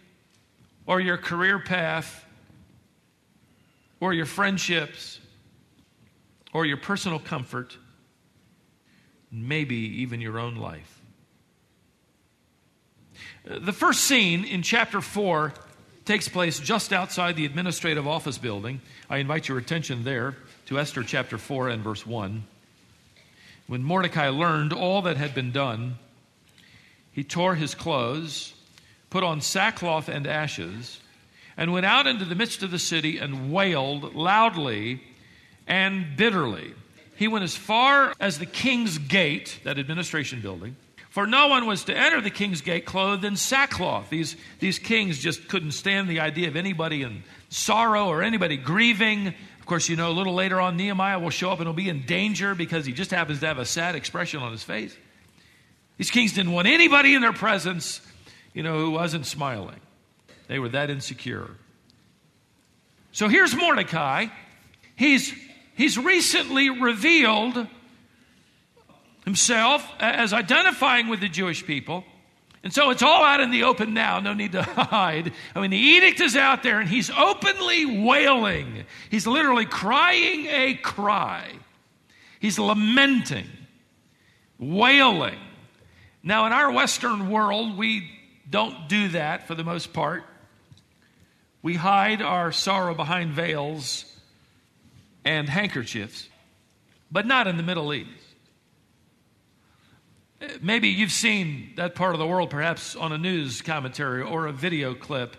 or 0.85 0.99
your 0.99 1.17
career 1.17 1.59
path, 1.59 2.25
or 3.99 4.13
your 4.13 4.25
friendships, 4.25 5.19
or 6.55 6.65
your 6.65 6.77
personal 6.77 7.19
comfort, 7.19 7.77
maybe 9.29 9.75
even 9.75 10.21
your 10.21 10.39
own 10.39 10.55
life. 10.55 11.01
The 13.43 13.73
first 13.73 14.05
scene 14.05 14.45
in 14.45 14.61
chapter 14.61 15.01
4 15.01 15.51
takes 16.05 16.29
place 16.29 16.57
just 16.57 16.93
outside 16.93 17.35
the 17.35 17.43
administrative 17.43 18.07
office 18.07 18.37
building. 18.37 18.79
I 19.09 19.17
invite 19.17 19.49
your 19.49 19.57
attention 19.57 20.05
there 20.05 20.37
to 20.67 20.79
Esther 20.79 21.03
chapter 21.03 21.37
4 21.37 21.67
and 21.67 21.83
verse 21.83 22.07
1. 22.07 22.45
When 23.67 23.83
Mordecai 23.83 24.29
learned 24.29 24.71
all 24.71 25.01
that 25.01 25.17
had 25.17 25.35
been 25.35 25.51
done, 25.51 25.95
he 27.11 27.25
tore 27.25 27.55
his 27.55 27.75
clothes, 27.75 28.53
put 29.09 29.25
on 29.25 29.41
sackcloth 29.41 30.07
and 30.07 30.25
ashes, 30.25 31.01
and 31.57 31.73
went 31.73 31.85
out 31.85 32.07
into 32.07 32.23
the 32.23 32.33
midst 32.33 32.63
of 32.63 32.71
the 32.71 32.79
city 32.79 33.17
and 33.17 33.51
wailed 33.51 34.15
loudly 34.15 35.01
and 35.67 36.17
bitterly. 36.17 36.73
He 37.15 37.27
went 37.27 37.43
as 37.43 37.55
far 37.55 38.13
as 38.19 38.39
the 38.39 38.45
king's 38.45 38.97
gate, 38.97 39.59
that 39.63 39.79
administration 39.79 40.41
building, 40.41 40.75
for 41.09 41.25
no 41.25 41.47
one 41.47 41.65
was 41.65 41.85
to 41.85 41.95
enter 41.95 42.19
the 42.19 42.29
king's 42.29 42.59
gate 42.59 42.85
clothed 42.85 43.23
in 43.23 43.37
sackcloth. 43.37 44.09
These, 44.09 44.35
these 44.59 44.79
kings 44.79 45.17
just 45.17 45.47
couldn't 45.47 45.71
stand 45.71 46.09
the 46.09 46.19
idea 46.19 46.49
of 46.49 46.57
anybody 46.57 47.03
in 47.03 47.23
sorrow 47.47 48.07
or 48.07 48.21
anybody 48.21 48.57
grieving. 48.57 49.27
Of 49.27 49.65
course, 49.65 49.87
you 49.87 49.95
know, 49.95 50.09
a 50.09 50.11
little 50.11 50.33
later 50.33 50.59
on, 50.59 50.75
Nehemiah 50.75 51.17
will 51.17 51.29
show 51.29 51.51
up 51.51 51.59
and 51.59 51.67
he'll 51.67 51.73
be 51.73 51.87
in 51.87 52.05
danger 52.05 52.53
because 52.53 52.85
he 52.85 52.91
just 52.91 53.11
happens 53.11 53.39
to 53.39 53.47
have 53.47 53.59
a 53.59 53.65
sad 53.65 53.95
expression 53.95 54.41
on 54.41 54.51
his 54.51 54.61
face. 54.61 54.95
These 55.97 56.11
kings 56.11 56.33
didn't 56.33 56.51
want 56.51 56.67
anybody 56.67 57.15
in 57.15 57.21
their 57.21 57.31
presence, 57.31 58.01
you 58.53 58.61
know, 58.61 58.77
who 58.77 58.91
wasn't 58.91 59.25
smiling. 59.25 59.79
They 60.47 60.59
were 60.59 60.69
that 60.69 60.89
insecure. 60.89 61.49
So 63.13 63.29
here's 63.29 63.55
Mordecai. 63.55 64.27
He's 64.97 65.33
he's 65.75 65.97
recently 65.97 66.69
revealed 66.69 67.67
himself 69.25 69.87
as 69.99 70.33
identifying 70.33 71.07
with 71.07 71.19
the 71.19 71.29
Jewish 71.29 71.65
people. 71.65 72.03
And 72.63 72.73
so 72.73 72.89
it's 72.89 73.03
all 73.03 73.23
out 73.23 73.41
in 73.41 73.51
the 73.51 73.63
open 73.63 73.93
now, 73.93 74.19
no 74.19 74.33
need 74.33 74.53
to 74.53 74.61
hide. 74.63 75.33
I 75.53 75.61
mean, 75.61 75.69
the 75.71 75.77
edict 75.77 76.19
is 76.19 76.35
out 76.35 76.63
there 76.63 76.79
and 76.79 76.89
he's 76.89 77.11
openly 77.11 78.01
wailing. 78.01 78.85
He's 79.11 79.27
literally 79.27 79.65
crying 79.65 80.47
a 80.47 80.73
cry. 80.75 81.47
He's 82.39 82.57
lamenting, 82.57 83.47
wailing. 84.57 85.37
Now, 86.23 86.47
in 86.47 86.53
our 86.53 86.71
Western 86.71 87.29
world, 87.29 87.77
we 87.77 88.09
don't 88.49 88.89
do 88.89 89.09
that 89.09 89.47
for 89.47 89.53
the 89.53 89.63
most 89.63 89.93
part. 89.93 90.23
We 91.61 91.75
hide 91.75 92.21
our 92.21 92.51
sorrow 92.51 92.95
behind 92.95 93.33
veils 93.33 94.05
and 95.25 95.49
handkerchiefs, 95.49 96.29
but 97.11 97.25
not 97.25 97.47
in 97.47 97.57
the 97.57 97.63
Middle 97.63 97.93
East. 97.93 98.09
Uh, 100.41 100.47
maybe 100.61 100.89
you've 100.89 101.11
seen 101.11 101.73
that 101.75 101.95
part 101.95 102.13
of 102.13 102.19
the 102.19 102.27
world 102.27 102.49
perhaps 102.49 102.95
on 102.95 103.11
a 103.11 103.17
news 103.17 103.61
commentary 103.61 104.21
or 104.21 104.47
a 104.47 104.53
video 104.53 104.93
clip 104.93 105.35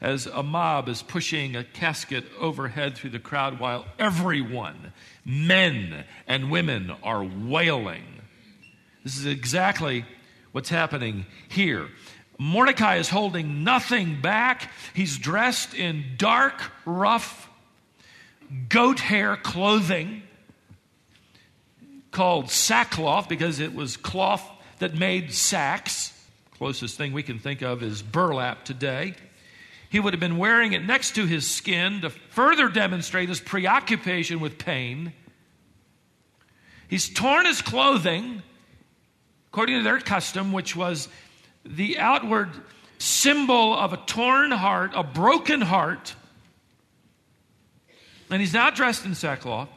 as 0.00 0.26
a 0.26 0.42
mob 0.42 0.88
is 0.88 1.02
pushing 1.02 1.56
a 1.56 1.64
casket 1.64 2.24
overhead 2.38 2.96
through 2.96 3.10
the 3.10 3.18
crowd 3.18 3.60
while 3.60 3.86
everyone, 3.98 4.92
men 5.24 6.04
and 6.26 6.50
women, 6.50 6.92
are 7.02 7.24
wailing. 7.24 8.04
This 9.04 9.18
is 9.18 9.26
exactly 9.26 10.04
what's 10.52 10.70
happening 10.70 11.26
here. 11.48 11.88
Mordecai 12.38 12.96
is 12.96 13.10
holding 13.10 13.62
nothing 13.64 14.22
back. 14.22 14.70
He's 14.94 15.18
dressed 15.18 15.74
in 15.74 16.04
dark, 16.16 16.62
rough 16.86 17.49
goat 18.68 19.00
hair 19.00 19.36
clothing 19.36 20.22
called 22.10 22.50
sackcloth 22.50 23.28
because 23.28 23.60
it 23.60 23.74
was 23.74 23.96
cloth 23.96 24.48
that 24.78 24.94
made 24.94 25.32
sacks. 25.32 26.12
Closest 26.58 26.96
thing 26.96 27.12
we 27.12 27.22
can 27.22 27.38
think 27.38 27.62
of 27.62 27.82
is 27.82 28.02
burlap 28.02 28.64
today. 28.64 29.14
He 29.88 29.98
would 29.98 30.12
have 30.12 30.20
been 30.20 30.38
wearing 30.38 30.72
it 30.72 30.84
next 30.84 31.14
to 31.16 31.26
his 31.26 31.48
skin 31.48 32.02
to 32.02 32.10
further 32.10 32.68
demonstrate 32.68 33.28
his 33.28 33.40
preoccupation 33.40 34.40
with 34.40 34.58
pain. 34.58 35.12
He's 36.88 37.08
torn 37.08 37.46
his 37.46 37.62
clothing, 37.62 38.42
according 39.52 39.78
to 39.78 39.82
their 39.82 40.00
custom, 40.00 40.52
which 40.52 40.74
was 40.74 41.08
the 41.64 41.98
outward 41.98 42.50
symbol 42.98 43.74
of 43.74 43.92
a 43.92 43.96
torn 43.96 44.50
heart, 44.50 44.92
a 44.94 45.02
broken 45.02 45.60
heart 45.60 46.14
and 48.30 48.40
he's 48.40 48.54
not 48.54 48.74
dressed 48.74 49.04
in 49.04 49.14
sackcloth. 49.14 49.68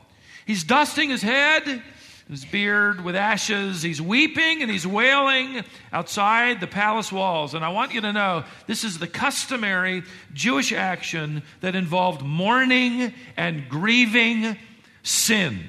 He's 0.45 0.63
dusting 0.63 1.09
his 1.09 1.21
head, 1.21 1.81
his 2.29 2.45
beard 2.45 3.03
with 3.03 3.15
ashes. 3.15 3.81
He's 3.81 4.01
weeping 4.01 4.61
and 4.61 4.69
he's 4.69 4.87
wailing 4.87 5.63
outside 5.91 6.59
the 6.59 6.67
palace 6.67 7.11
walls. 7.11 7.53
And 7.53 7.63
I 7.65 7.69
want 7.69 7.93
you 7.93 8.01
to 8.01 8.13
know 8.13 8.43
this 8.67 8.83
is 8.83 8.99
the 8.99 9.07
customary 9.07 10.03
Jewish 10.33 10.71
action 10.71 11.43
that 11.61 11.75
involved 11.75 12.21
mourning 12.21 13.13
and 13.35 13.67
grieving 13.69 14.57
sin, 15.01 15.63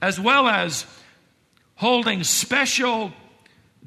as 0.00 0.18
well 0.18 0.48
as 0.48 0.86
holding 1.76 2.24
special, 2.24 3.12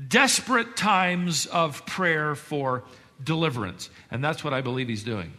desperate 0.07 0.75
times 0.75 1.45
of 1.45 1.85
prayer 1.85 2.35
for 2.35 2.83
deliverance. 3.23 3.89
And 4.11 4.23
that's 4.23 4.43
what 4.43 4.53
I 4.53 4.61
believe 4.61 4.87
he's 4.87 5.03
doing. 5.03 5.33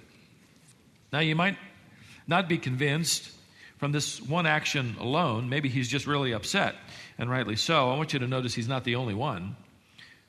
Now, 1.13 1.21
you 1.21 1.35
might 1.35 1.57
not 2.27 2.49
be 2.49 2.59
convinced 2.59 3.31
from 3.79 3.93
this 3.93 4.21
one 4.23 4.47
action 4.47 4.97
alone, 4.99 5.49
maybe 5.49 5.69
he's 5.69 5.89
just 5.89 6.07
really 6.07 6.33
upset, 6.33 6.75
and 7.19 7.31
rightly 7.31 7.57
so. 7.57 7.91
I 7.91 7.97
want 7.97 8.13
you 8.13 8.19
to 8.19 8.27
notice 8.27 8.55
he's 8.55 8.69
not 8.69 8.85
the 8.85 8.97
only 8.97 9.15
one. 9.15 9.57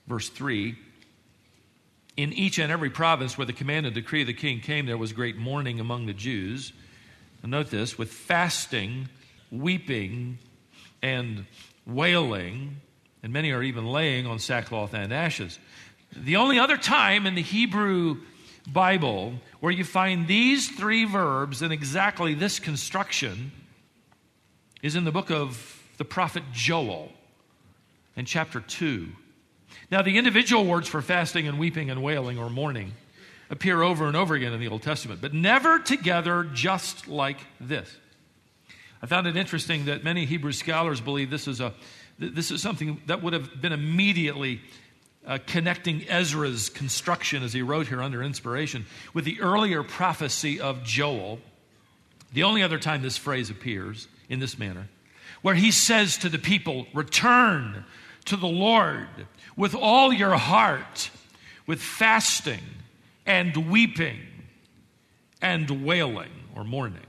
Verse 0.06 0.30
3 0.30 0.76
In 2.18 2.34
each 2.34 2.60
and 2.60 2.72
every 2.72 2.90
province 2.90 3.38
where 3.38 3.46
the 3.46 3.54
command 3.54 3.86
and 3.86 3.96
decree 3.96 4.22
of 4.22 4.28
the 4.28 4.34
king 4.34 4.60
came, 4.60 4.86
there 4.86 4.98
was 4.98 5.14
great 5.14 5.38
mourning 5.38 5.80
among 5.80 6.06
the 6.06 6.14
Jews. 6.14 6.74
And 7.42 7.52
note 7.52 7.70
this 7.70 7.98
with 7.98 8.12
fasting, 8.12 9.08
weeping, 9.52 10.40
and 11.02 11.46
wailing, 11.86 12.78
and 13.24 13.32
many 13.32 13.52
are 13.52 13.64
even 13.64 13.86
laying 13.86 14.28
on 14.28 14.40
sackcloth 14.40 14.94
and 14.94 15.14
ashes. 15.14 15.58
The 16.16 16.38
only 16.38 16.60
other 16.60 16.78
time 16.78 17.26
in 17.26 17.36
the 17.36 17.42
Hebrew 17.42 18.18
Bible 18.68 19.34
where 19.60 19.72
you 19.72 19.84
find 19.84 20.28
these 20.28 20.70
three 20.70 21.06
verbs 21.06 21.62
in 21.62 21.72
exactly 21.72 22.34
this 22.34 22.60
construction 22.60 23.52
is 24.82 24.96
in 24.96 25.06
the 25.06 25.12
book 25.12 25.32
of 25.32 25.82
the 25.98 26.06
prophet 26.06 26.44
Joel 26.52 27.12
in 28.16 28.26
chapter 28.26 28.60
2. 28.60 29.08
Now, 29.90 30.02
the 30.02 30.18
individual 30.18 30.66
words 30.66 30.88
for 30.88 31.02
fasting 31.02 31.48
and 31.48 31.58
weeping 31.58 31.90
and 31.90 32.04
wailing 32.04 32.38
or 32.38 32.50
mourning 32.50 32.94
appear 33.50 33.82
over 33.82 34.08
and 34.08 34.18
over 34.18 34.36
again 34.36 34.52
in 34.52 34.60
the 34.60 34.68
Old 34.68 34.82
Testament, 34.82 35.22
but 35.22 35.34
never 35.34 35.80
together 35.80 36.44
just 36.54 37.08
like 37.08 37.40
this. 37.60 37.90
I 39.02 39.06
found 39.06 39.28
it 39.28 39.38
interesting 39.38 39.86
that 39.86 40.04
many 40.04 40.26
Hebrew 40.26 40.52
scholars 40.52 41.00
believe 41.00 41.30
this 41.30 41.48
is, 41.48 41.62
a, 41.62 41.74
this 42.20 42.52
is 42.52 42.62
something 42.62 43.02
that 43.06 43.24
would 43.24 43.34
have 43.34 43.62
been 43.62 43.72
immediately 43.72 44.62
uh, 45.28 45.38
connecting 45.46 46.08
Ezra's 46.08 46.70
construction 46.70 47.44
as 47.44 47.52
he 47.52 47.62
wrote 47.62 47.88
here 47.88 48.02
under 48.02 48.24
inspiration 48.24 48.86
with 49.14 49.26
the 49.26 49.42
earlier 49.42 49.84
prophecy 49.84 50.60
of 50.60 50.84
Joel. 50.84 51.40
The 52.34 52.44
only 52.44 52.64
other 52.64 52.80
time 52.80 53.02
this 53.02 53.18
phrase 53.18 53.50
appears 53.50 54.08
in 54.30 54.40
this 54.40 54.58
manner, 54.58 54.88
where 55.42 55.56
he 55.56 55.72
says 55.72 56.18
to 56.20 56.30
the 56.30 56.40
people, 56.40 56.88
Return 56.94 57.84
to 58.26 58.38
the 58.38 58.48
Lord 58.48 59.08
with 59.58 59.76
all 59.76 60.14
your 60.14 60.36
heart, 60.36 61.10
with 61.66 61.82
fasting 61.82 62.64
and 63.26 63.70
weeping 63.70 64.22
and 65.42 65.86
wailing 65.86 66.32
or 66.56 66.64
mourning. 66.64 67.02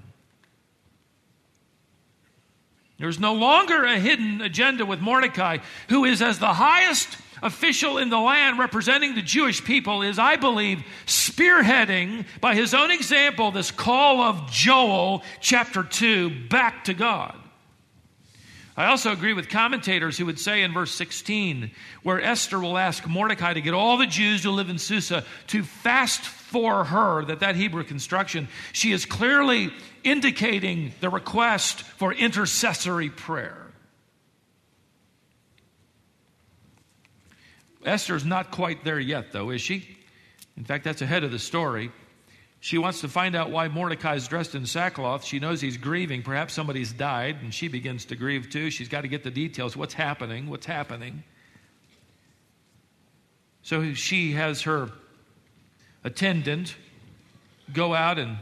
There's 2.98 3.20
no 3.20 3.34
longer 3.34 3.84
a 3.84 3.98
hidden 4.00 4.40
agenda 4.40 4.84
with 4.84 5.00
Mordecai, 5.00 5.58
who 5.88 6.04
is 6.04 6.20
as 6.20 6.40
the 6.40 6.54
highest 6.54 7.16
official 7.42 7.98
in 7.98 8.10
the 8.10 8.18
land 8.18 8.58
representing 8.58 9.14
the 9.14 9.22
Jewish 9.22 9.64
people, 9.64 10.02
is, 10.02 10.18
I 10.18 10.36
believe, 10.36 10.82
spearheading 11.06 12.24
by 12.40 12.54
his 12.54 12.74
own 12.74 12.90
example 12.90 13.50
this 13.50 13.70
call 13.70 14.20
of 14.20 14.50
Joel 14.50 15.22
chapter 15.40 15.82
2 15.82 16.48
back 16.48 16.84
to 16.84 16.94
God. 16.94 17.34
I 18.78 18.86
also 18.86 19.10
agree 19.10 19.32
with 19.32 19.48
commentators 19.48 20.16
who 20.16 20.26
would 20.26 20.38
say 20.38 20.62
in 20.62 20.72
verse 20.72 20.94
16, 20.94 21.72
where 22.04 22.22
Esther 22.22 22.60
will 22.60 22.78
ask 22.78 23.04
Mordecai 23.08 23.52
to 23.52 23.60
get 23.60 23.74
all 23.74 23.96
the 23.96 24.06
Jews 24.06 24.44
who 24.44 24.52
live 24.52 24.70
in 24.70 24.78
Susa 24.78 25.24
to 25.48 25.64
fast 25.64 26.20
for 26.20 26.84
her, 26.84 27.24
that 27.24 27.40
that 27.40 27.56
Hebrew 27.56 27.82
construction, 27.82 28.46
she 28.72 28.92
is 28.92 29.04
clearly 29.04 29.72
indicating 30.04 30.92
the 31.00 31.10
request 31.10 31.82
for 31.82 32.12
intercessory 32.12 33.10
prayer. 33.10 33.67
Esther's 37.88 38.24
not 38.24 38.50
quite 38.50 38.84
there 38.84 39.00
yet, 39.00 39.32
though, 39.32 39.50
is 39.50 39.60
she? 39.60 39.96
In 40.56 40.64
fact, 40.64 40.84
that's 40.84 41.02
ahead 41.02 41.24
of 41.24 41.30
the 41.30 41.38
story. 41.38 41.90
She 42.60 42.76
wants 42.76 43.00
to 43.02 43.08
find 43.08 43.36
out 43.36 43.50
why 43.50 43.68
Mordecai 43.68 44.16
is 44.16 44.26
dressed 44.26 44.54
in 44.54 44.66
sackcloth. 44.66 45.24
She 45.24 45.38
knows 45.38 45.60
he's 45.60 45.76
grieving. 45.76 46.22
Perhaps 46.22 46.54
somebody's 46.54 46.92
died, 46.92 47.36
and 47.40 47.54
she 47.54 47.68
begins 47.68 48.06
to 48.06 48.16
grieve 48.16 48.50
too. 48.50 48.70
She's 48.70 48.88
got 48.88 49.02
to 49.02 49.08
get 49.08 49.22
the 49.22 49.30
details. 49.30 49.76
What's 49.76 49.94
happening? 49.94 50.50
What's 50.50 50.66
happening? 50.66 51.22
So 53.62 53.94
she 53.94 54.32
has 54.32 54.62
her 54.62 54.90
attendant 56.02 56.74
go 57.72 57.94
out 57.94 58.18
and 58.18 58.38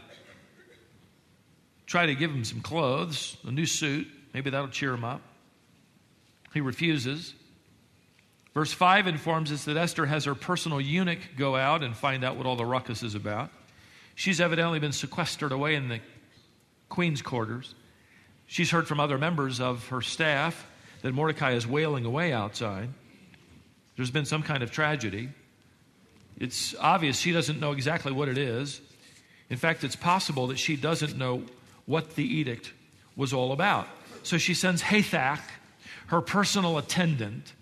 try 1.84 2.06
to 2.06 2.14
give 2.14 2.30
him 2.30 2.44
some 2.44 2.60
clothes, 2.60 3.36
a 3.44 3.50
new 3.50 3.66
suit. 3.66 4.08
Maybe 4.32 4.50
that'll 4.50 4.68
cheer 4.68 4.94
him 4.94 5.04
up. 5.04 5.20
He 6.54 6.60
refuses. 6.60 7.34
Verse 8.56 8.72
5 8.72 9.06
informs 9.06 9.52
us 9.52 9.66
that 9.66 9.76
Esther 9.76 10.06
has 10.06 10.24
her 10.24 10.34
personal 10.34 10.80
eunuch 10.80 11.18
go 11.36 11.56
out 11.56 11.82
and 11.82 11.94
find 11.94 12.24
out 12.24 12.38
what 12.38 12.46
all 12.46 12.56
the 12.56 12.64
ruckus 12.64 13.02
is 13.02 13.14
about. 13.14 13.50
She's 14.14 14.40
evidently 14.40 14.78
been 14.78 14.92
sequestered 14.92 15.52
away 15.52 15.74
in 15.74 15.88
the 15.88 16.00
queen's 16.88 17.20
quarters. 17.20 17.74
She's 18.46 18.70
heard 18.70 18.88
from 18.88 18.98
other 18.98 19.18
members 19.18 19.60
of 19.60 19.86
her 19.88 20.00
staff 20.00 20.66
that 21.02 21.12
Mordecai 21.12 21.52
is 21.52 21.66
wailing 21.66 22.06
away 22.06 22.32
outside. 22.32 22.88
There's 23.94 24.10
been 24.10 24.24
some 24.24 24.42
kind 24.42 24.62
of 24.62 24.70
tragedy. 24.70 25.28
It's 26.38 26.74
obvious 26.80 27.18
she 27.18 27.32
doesn't 27.32 27.60
know 27.60 27.72
exactly 27.72 28.12
what 28.12 28.26
it 28.26 28.38
is. 28.38 28.80
In 29.50 29.58
fact, 29.58 29.84
it's 29.84 29.96
possible 29.96 30.46
that 30.46 30.58
she 30.58 30.76
doesn't 30.76 31.18
know 31.18 31.42
what 31.84 32.14
the 32.16 32.24
edict 32.24 32.72
was 33.16 33.34
all 33.34 33.52
about. 33.52 33.86
So 34.22 34.38
she 34.38 34.54
sends 34.54 34.80
Hathach, 34.80 35.42
her 36.06 36.22
personal 36.22 36.78
attendant, 36.78 37.52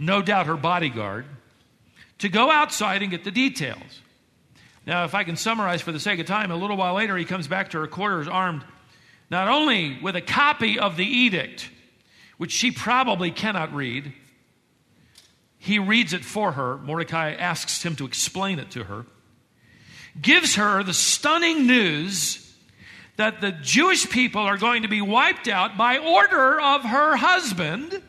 no 0.00 0.22
doubt 0.22 0.46
her 0.46 0.56
bodyguard, 0.56 1.26
to 2.18 2.28
go 2.28 2.50
outside 2.50 3.02
and 3.02 3.10
get 3.10 3.22
the 3.22 3.30
details. 3.30 4.00
Now, 4.86 5.04
if 5.04 5.14
I 5.14 5.24
can 5.24 5.36
summarize 5.36 5.82
for 5.82 5.92
the 5.92 6.00
sake 6.00 6.18
of 6.18 6.26
time, 6.26 6.50
a 6.50 6.56
little 6.56 6.76
while 6.76 6.94
later 6.94 7.16
he 7.16 7.26
comes 7.26 7.46
back 7.46 7.70
to 7.70 7.78
her 7.78 7.86
quarters 7.86 8.26
armed 8.26 8.64
not 9.30 9.46
only 9.46 9.98
with 10.02 10.16
a 10.16 10.20
copy 10.20 10.78
of 10.78 10.96
the 10.96 11.04
edict, 11.04 11.70
which 12.38 12.50
she 12.50 12.70
probably 12.70 13.30
cannot 13.30 13.72
read, 13.74 14.12
he 15.58 15.78
reads 15.78 16.14
it 16.14 16.24
for 16.24 16.52
her. 16.52 16.78
Mordecai 16.78 17.34
asks 17.34 17.82
him 17.84 17.94
to 17.96 18.06
explain 18.06 18.58
it 18.58 18.70
to 18.72 18.84
her, 18.84 19.04
gives 20.20 20.56
her 20.56 20.82
the 20.82 20.94
stunning 20.94 21.66
news 21.66 22.50
that 23.16 23.42
the 23.42 23.52
Jewish 23.52 24.08
people 24.08 24.40
are 24.40 24.56
going 24.56 24.82
to 24.82 24.88
be 24.88 25.02
wiped 25.02 25.46
out 25.46 25.76
by 25.76 25.98
order 25.98 26.58
of 26.58 26.82
her 26.84 27.16
husband 27.16 28.02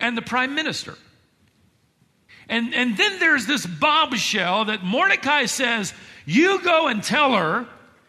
and 0.00 0.16
the 0.16 0.22
prime 0.22 0.54
minister. 0.54 0.94
And, 2.48 2.74
and 2.74 2.96
then 2.96 3.18
there's 3.18 3.46
this 3.46 3.66
bombshell 3.66 4.66
that 4.66 4.84
Mordecai 4.84 5.46
says, 5.46 5.92
You 6.24 6.62
go 6.62 6.86
and 6.88 7.02
tell 7.02 7.34
her, 7.34 7.66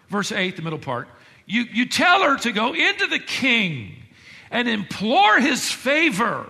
verse 0.10 0.32
8, 0.32 0.56
the 0.56 0.62
middle 0.62 0.80
part, 0.80 1.08
you, 1.46 1.64
you 1.64 1.86
tell 1.86 2.24
her 2.24 2.38
to 2.40 2.52
go 2.52 2.74
into 2.74 3.08
the 3.08 3.20
king 3.20 3.96
and 4.52 4.68
implore 4.68 5.40
his 5.40 5.72
favor 5.72 6.46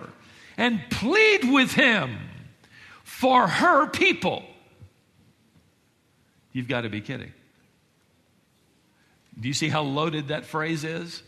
and 0.56 0.80
plead 0.90 1.50
with 1.50 1.72
him 1.72 2.18
for 3.04 3.46
her 3.46 3.86
people. 3.86 4.42
You've 6.52 6.68
got 6.68 6.82
to 6.82 6.88
be 6.88 7.00
kidding. 7.00 7.32
Do 9.38 9.48
you 9.48 9.54
see 9.54 9.68
how 9.68 9.82
loaded 9.82 10.28
that 10.28 10.44
phrase 10.44 10.82
is? 10.82 11.22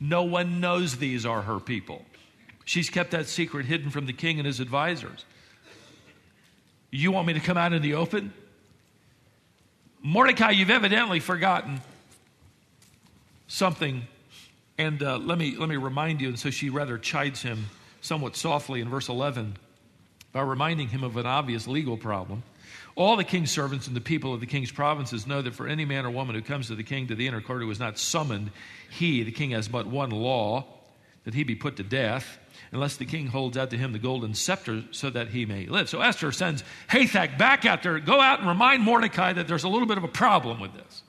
No 0.00 0.22
one 0.22 0.60
knows 0.60 0.96
these 0.96 1.26
are 1.26 1.42
her 1.42 1.60
people. 1.60 2.04
She's 2.64 2.90
kept 2.90 3.10
that 3.12 3.26
secret 3.26 3.66
hidden 3.66 3.90
from 3.90 4.06
the 4.06 4.12
king 4.12 4.38
and 4.38 4.46
his 4.46 4.60
advisors. 4.60 5.24
You 6.90 7.12
want 7.12 7.26
me 7.26 7.34
to 7.34 7.40
come 7.40 7.56
out 7.56 7.72
in 7.72 7.82
the 7.82 7.94
open? 7.94 8.32
Mordecai, 10.02 10.50
you've 10.50 10.70
evidently 10.70 11.20
forgotten 11.20 11.80
something. 13.48 14.06
And 14.78 15.02
uh, 15.02 15.18
let, 15.18 15.38
me, 15.38 15.56
let 15.56 15.68
me 15.68 15.76
remind 15.76 16.20
you. 16.20 16.28
And 16.28 16.38
so 16.38 16.50
she 16.50 16.70
rather 16.70 16.98
chides 16.98 17.42
him 17.42 17.66
somewhat 18.00 18.34
softly 18.34 18.80
in 18.80 18.88
verse 18.88 19.08
11 19.08 19.56
by 20.32 20.40
reminding 20.40 20.88
him 20.88 21.04
of 21.04 21.16
an 21.16 21.26
obvious 21.26 21.66
legal 21.68 21.96
problem. 21.96 22.42
All 22.96 23.16
the 23.16 23.24
king's 23.24 23.50
servants 23.50 23.86
and 23.86 23.96
the 23.96 24.00
people 24.00 24.34
of 24.34 24.40
the 24.40 24.46
king's 24.46 24.72
provinces 24.72 25.26
know 25.26 25.42
that 25.42 25.54
for 25.54 25.66
any 25.66 25.84
man 25.84 26.06
or 26.06 26.10
woman 26.10 26.34
who 26.34 26.42
comes 26.42 26.68
to 26.68 26.74
the 26.74 26.82
king 26.82 27.08
to 27.08 27.14
the 27.14 27.26
inner 27.26 27.40
court 27.40 27.62
who 27.62 27.70
is 27.70 27.78
not 27.78 27.98
summoned, 27.98 28.50
he, 28.90 29.22
the 29.22 29.32
king, 29.32 29.50
has 29.50 29.68
but 29.68 29.86
one 29.86 30.10
law 30.10 30.66
that 31.30 31.36
he 31.36 31.44
be 31.44 31.54
put 31.54 31.76
to 31.76 31.84
death 31.84 32.38
unless 32.72 32.96
the 32.96 33.04
king 33.04 33.28
holds 33.28 33.56
out 33.56 33.70
to 33.70 33.78
him 33.78 33.92
the 33.92 34.00
golden 34.00 34.34
scepter 34.34 34.82
so 34.90 35.10
that 35.10 35.28
he 35.28 35.46
may 35.46 35.66
live. 35.66 35.88
So 35.88 36.00
Esther 36.00 36.32
sends 36.32 36.64
Hathach 36.88 37.38
back 37.38 37.64
out 37.64 37.84
there, 37.84 38.00
go 38.00 38.20
out 38.20 38.40
and 38.40 38.48
remind 38.48 38.82
Mordecai 38.82 39.32
that 39.32 39.46
there's 39.46 39.62
a 39.62 39.68
little 39.68 39.86
bit 39.86 39.96
of 39.96 40.02
a 40.02 40.08
problem 40.08 40.58
with 40.58 40.74
this. 40.74 41.02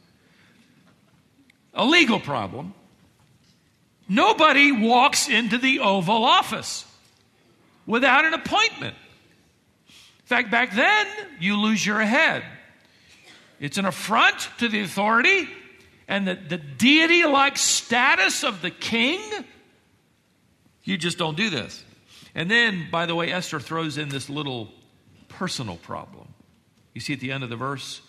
A 1.73 1.83
legal 1.85 2.19
problem. 2.19 2.75
Nobody 4.07 4.71
walks 4.71 5.27
into 5.27 5.57
the 5.57 5.79
Oval 5.79 6.23
Office 6.23 6.85
without 7.87 8.25
an 8.25 8.35
appointment. 8.35 8.95
In 9.87 10.25
fact, 10.25 10.51
back 10.51 10.75
then, 10.75 11.07
you 11.39 11.57
lose 11.57 11.83
your 11.83 12.01
head. 12.01 12.43
It's 13.59 13.79
an 13.79 13.85
affront 13.85 14.49
to 14.59 14.67
the 14.67 14.81
authority 14.81 15.49
and 16.07 16.27
the, 16.27 16.35
the 16.35 16.57
deity 16.57 17.23
like 17.23 17.57
status 17.57 18.43
of 18.43 18.61
the 18.61 18.69
king 18.69 19.19
you 20.83 20.97
just 20.97 21.17
don't 21.17 21.37
do 21.37 21.49
this. 21.49 21.83
And 22.33 22.49
then, 22.49 22.87
by 22.91 23.05
the 23.05 23.15
way, 23.15 23.31
Esther 23.31 23.59
throws 23.59 23.97
in 23.97 24.09
this 24.09 24.29
little 24.29 24.69
personal 25.27 25.77
problem. 25.77 26.27
You 26.93 27.01
see 27.01 27.13
at 27.13 27.19
the 27.19 27.31
end 27.31 27.43
of 27.43 27.49
the 27.49 27.55
verse, 27.55 28.01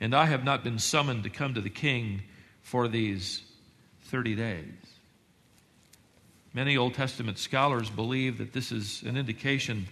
and 0.00 0.14
I 0.14 0.26
have 0.26 0.44
not 0.44 0.64
been 0.64 0.78
summoned 0.78 1.24
to 1.24 1.30
come 1.30 1.54
to 1.54 1.60
the 1.60 1.70
king, 1.70 2.22
for 2.62 2.88
these 2.88 3.42
30 4.04 4.36
days. 4.36 4.72
Many 6.54 6.76
Old 6.76 6.94
Testament 6.94 7.38
scholars 7.38 7.90
believe 7.90 8.38
that 8.38 8.52
this 8.52 8.72
is 8.72 9.02
an 9.02 9.16
indication 9.16 9.88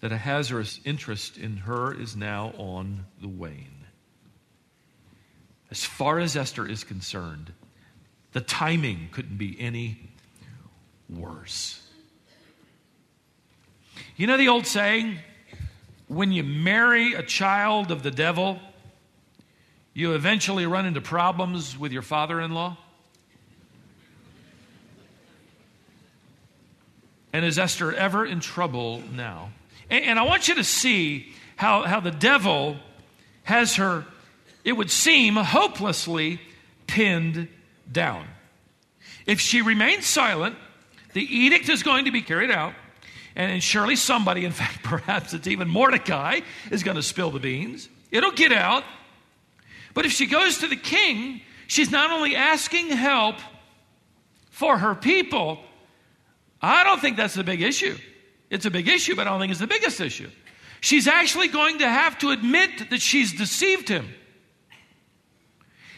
that 0.00 0.12
Ahasuerus' 0.12 0.80
interest 0.84 1.36
in 1.36 1.58
her 1.58 1.92
is 1.92 2.16
now 2.16 2.52
on 2.56 3.06
the 3.20 3.28
wane. 3.28 3.86
As 5.70 5.84
far 5.84 6.18
as 6.18 6.36
Esther 6.36 6.66
is 6.66 6.84
concerned, 6.84 7.52
the 8.32 8.40
timing 8.40 9.08
couldn't 9.12 9.36
be 9.36 9.56
any 9.60 10.09
worse. 11.10 11.80
You 14.16 14.26
know 14.26 14.36
the 14.36 14.48
old 14.48 14.66
saying, 14.66 15.18
when 16.08 16.32
you 16.32 16.42
marry 16.42 17.14
a 17.14 17.22
child 17.22 17.90
of 17.90 18.02
the 18.02 18.10
devil, 18.10 18.58
you 19.94 20.14
eventually 20.14 20.66
run 20.66 20.86
into 20.86 21.00
problems 21.00 21.78
with 21.78 21.92
your 21.92 22.02
father 22.02 22.40
in 22.40 22.52
law? 22.52 22.76
And 27.32 27.44
is 27.44 27.58
Esther 27.58 27.92
ever 27.92 28.26
in 28.26 28.40
trouble 28.40 29.02
now? 29.12 29.50
And, 29.88 30.04
and, 30.04 30.18
I 30.18 30.22
want 30.22 30.48
you 30.48 30.56
to 30.56 30.64
see 30.64 31.32
how, 31.56 31.82
how 31.82 32.00
the 32.00 32.10
devil 32.10 32.76
has 33.44 33.76
her, 33.76 34.04
it 34.64 34.72
would 34.72 34.90
seem, 34.90 35.36
hopelessly 35.36 36.40
pinned 36.86 37.48
down. 37.90 38.26
If 39.26 39.40
she 39.40 39.62
remains 39.62 40.06
silent, 40.06 40.56
the 41.12 41.22
edict 41.22 41.68
is 41.68 41.82
going 41.82 42.04
to 42.04 42.12
be 42.12 42.22
carried 42.22 42.50
out, 42.50 42.74
and 43.36 43.62
surely 43.62 43.96
somebody, 43.96 44.44
in 44.44 44.52
fact, 44.60 44.82
perhaps 44.82 45.32
it's 45.34 45.46
even 45.46 45.68
Mordecai, 45.68 46.40
is 46.70 46.82
going 46.82 46.96
to 46.96 47.02
spill 47.02 47.30
the 47.30 47.40
beans. 47.40 47.88
It'll 48.10 48.32
get 48.32 48.52
out. 48.52 48.84
But 49.94 50.06
if 50.06 50.12
she 50.12 50.26
goes 50.26 50.58
to 50.58 50.68
the 50.68 50.76
king, 50.76 51.40
she's 51.66 51.90
not 51.90 52.10
only 52.10 52.36
asking 52.36 52.90
help 52.90 53.36
for 54.50 54.78
her 54.78 54.94
people, 54.94 55.58
I 56.62 56.84
don't 56.84 57.00
think 57.00 57.16
that's 57.16 57.34
the 57.34 57.44
big 57.44 57.62
issue. 57.62 57.96
It's 58.50 58.66
a 58.66 58.70
big 58.70 58.88
issue, 58.88 59.14
but 59.14 59.26
I 59.26 59.30
don't 59.30 59.40
think 59.40 59.50
it's 59.52 59.60
the 59.60 59.66
biggest 59.66 60.00
issue. 60.00 60.30
She's 60.80 61.06
actually 61.06 61.48
going 61.48 61.78
to 61.78 61.88
have 61.88 62.18
to 62.18 62.30
admit 62.30 62.90
that 62.90 63.00
she's 63.00 63.32
deceived 63.32 63.88
him. 63.88 64.08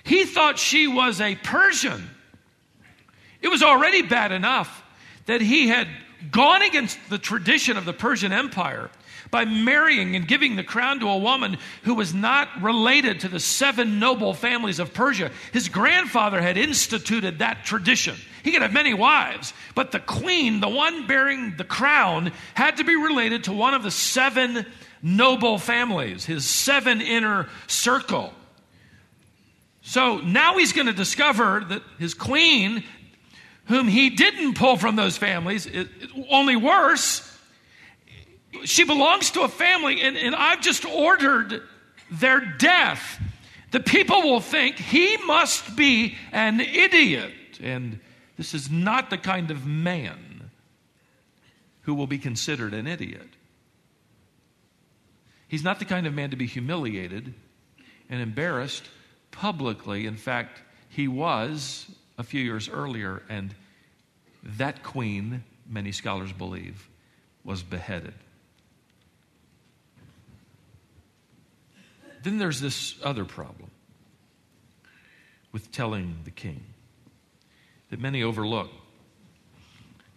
He 0.05 0.25
thought 0.25 0.59
she 0.59 0.89
was 0.89 1.21
a 1.21 1.37
Persian. 1.37 2.11
It 3.41 3.49
was 3.49 3.63
already 3.63 4.03
bad 4.03 4.33
enough 4.33 4.82
that 5.27 5.41
he 5.41 5.69
had 5.69 5.89
gone 6.31 6.63
against 6.63 6.99
the 7.09 7.19
tradition 7.19 7.77
of 7.77 7.85
the 7.85 7.93
Persian 7.93 8.33
Empire 8.33 8.91
by 9.31 9.45
marrying 9.45 10.15
and 10.15 10.29
giving 10.29 10.57
the 10.57 10.63
crown 10.63 11.01
to 11.01 11.09
a 11.09 11.17
woman 11.17 11.57
who 11.85 11.95
was 11.95 12.13
not 12.13 12.49
related 12.61 13.21
to 13.21 13.29
the 13.29 13.41
seven 13.41 13.99
noble 13.99 14.35
families 14.35 14.79
of 14.79 14.93
Persia. 14.93 15.31
His 15.53 15.69
grandfather 15.69 16.41
had 16.41 16.57
instituted 16.57 17.39
that 17.39 17.65
tradition. 17.65 18.17
He 18.45 18.53
could 18.53 18.63
have 18.63 18.73
many 18.73 18.93
wives, 18.93 19.55
but 19.75 19.91
the 19.91 20.01
queen, 20.01 20.61
the 20.61 20.69
one 20.69 21.07
bearing 21.07 21.57
the 21.57 21.65
crown, 21.65 22.33
had 22.55 22.77
to 22.77 22.85
be 22.85 22.95
related 22.95 23.45
to 23.45 23.53
one 23.53 23.73
of 23.73 23.83
the 23.83 23.91
seven 23.91 24.67
noble 25.03 25.59
families, 25.59 26.25
his 26.25 26.45
seven 26.45 27.01
inner 27.01 27.49
circle. 27.67 28.33
So 29.81 30.19
now 30.19 30.59
he's 30.59 30.73
going 30.73 30.87
to 30.87 30.93
discover 30.93 31.65
that 31.69 31.83
his 31.99 32.15
queen, 32.15 32.85
whom 33.73 33.89
he 33.89 34.11
didn't 34.11 34.53
pull 34.53 34.77
from 34.77 34.97
those 34.97 35.17
families, 35.17 35.67
only 36.29 36.57
worse, 36.57 37.27
she 38.65 38.85
belongs 38.85 39.31
to 39.31 39.41
a 39.41 39.49
family, 39.49 40.03
and, 40.03 40.15
and 40.15 40.35
I've 40.35 40.61
just 40.61 40.85
ordered 40.85 41.63
their 42.11 42.41
death. 42.41 43.19
The 43.71 43.81
people 43.81 44.21
will 44.21 44.43
think 44.43 44.77
he 44.77 45.17
must 45.25 45.75
be 45.75 46.17
an 46.33 46.61
idiot. 46.61 47.33
And 47.63 47.99
this 48.37 48.53
is 48.53 48.71
not 48.71 49.09
the 49.09 49.17
kind 49.17 49.51
of 49.51 49.65
man 49.65 50.51
who 51.83 51.95
will 51.95 52.07
be 52.07 52.19
considered 52.19 52.75
an 52.75 52.87
idiot. 52.87 53.29
He's 55.49 55.65
not 55.65 55.79
the 55.79 55.87
kind 55.87 56.07
of 56.07 56.13
man 56.13 56.29
to 56.29 56.37
be 56.37 56.47
humiliated 56.47 57.33
and 58.11 58.21
embarrassed 58.21 58.85
publicly. 59.31 60.07
In 60.07 60.19
fact, 60.19 60.61
he 60.91 61.09
was 61.09 61.87
a 62.19 62.23
few 62.23 62.41
years 62.41 62.69
earlier, 62.69 63.23
and 63.29 63.55
that 64.43 64.83
queen, 64.83 65.45
many 65.69 65.93
scholars 65.93 66.33
believe, 66.33 66.89
was 67.45 67.63
beheaded. 67.63 68.15
Then 72.23 72.39
there's 72.39 72.61
this 72.61 72.95
other 73.03 73.25
problem 73.25 73.71
with 75.51 75.73
telling 75.73 76.19
the 76.25 76.31
king 76.31 76.63
that 77.91 78.01
many 78.01 78.23
overlook. 78.23 78.71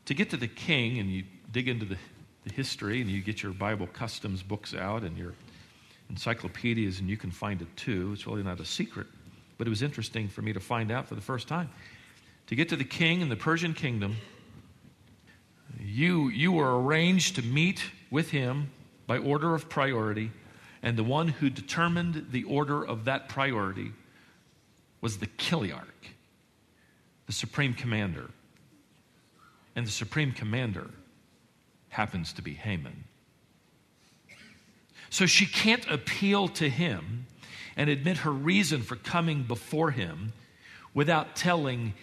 To 0.06 0.14
get 0.14 0.30
to 0.30 0.38
the 0.38 0.48
king, 0.48 1.00
and 1.00 1.10
you 1.10 1.24
dig 1.52 1.68
into 1.68 1.86
the, 1.86 1.98
the 2.44 2.54
history, 2.54 3.02
and 3.02 3.10
you 3.10 3.22
get 3.22 3.42
your 3.42 3.54
Bible 3.54 3.88
customs 3.88 4.44
books 4.44 4.74
out 4.74 5.02
and 5.02 5.18
your 5.18 5.34
encyclopedias, 6.10 7.00
and 7.00 7.10
you 7.10 7.18
can 7.18 7.32
find 7.32 7.62
it 7.62 7.76
too. 7.76 8.12
It's 8.14 8.28
really 8.28 8.44
not 8.44 8.60
a 8.60 8.66
secret, 8.66 9.08
but 9.58 9.68
it 9.68 9.70
was 9.70 9.82
interesting 9.82 10.28
for 10.28 10.42
me 10.42 10.54
to 10.54 10.60
find 10.60 10.92
out 10.92 11.08
for 11.08 11.16
the 11.16 11.22
first 11.22 11.48
time. 11.48 11.70
To 12.48 12.56
get 12.56 12.70
to 12.70 12.76
the 12.76 12.84
king 12.84 13.22
in 13.22 13.30
the 13.30 13.36
Persian 13.36 13.74
kingdom, 13.74 14.18
you, 15.80 16.30
you 16.30 16.52
were 16.52 16.82
arranged 16.82 17.36
to 17.36 17.42
meet 17.42 17.84
with 18.12 18.32
him 18.32 18.70
by 19.08 19.18
order 19.18 19.56
of 19.56 19.70
priority 19.70 20.32
and 20.86 20.96
the 20.96 21.04
one 21.04 21.28
who 21.28 21.50
determined 21.50 22.28
the 22.30 22.44
order 22.44 22.86
of 22.86 23.06
that 23.06 23.28
priority 23.28 23.92
was 25.02 25.18
the 25.18 25.26
Chiliarch, 25.26 26.14
the 27.26 27.34
supreme 27.34 27.74
commander. 27.74 28.30
And 29.76 29.88
the 29.88 29.92
supreme 29.92 30.32
commander 30.32 30.92
happens 31.90 32.34
to 32.34 32.44
be 32.44 32.54
Haman. 32.54 33.06
So 35.10 35.26
she 35.26 35.48
can't 35.48 35.90
appeal 35.90 36.50
to 36.50 36.70
him 36.70 37.26
and 37.78 37.90
admit 37.90 38.18
her 38.18 38.32
reason 38.32 38.82
for 38.82 38.96
coming 38.96 39.44
before 39.44 39.92
him 39.92 40.34
without 40.94 41.36
telling 41.36 41.94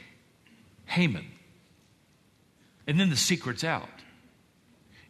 Haman. 0.87 1.27
And 2.87 2.99
then 2.99 3.11
the 3.11 3.17
secret's 3.17 3.65
out. 3.65 3.89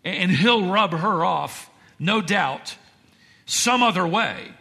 And 0.04 0.30
he'll 0.30 0.66
rub 0.66 0.92
her 0.92 1.24
off, 1.24 1.70
no 1.98 2.20
doubt, 2.20 2.76
some 3.46 3.82
other 3.82 4.06
way. 4.06 4.52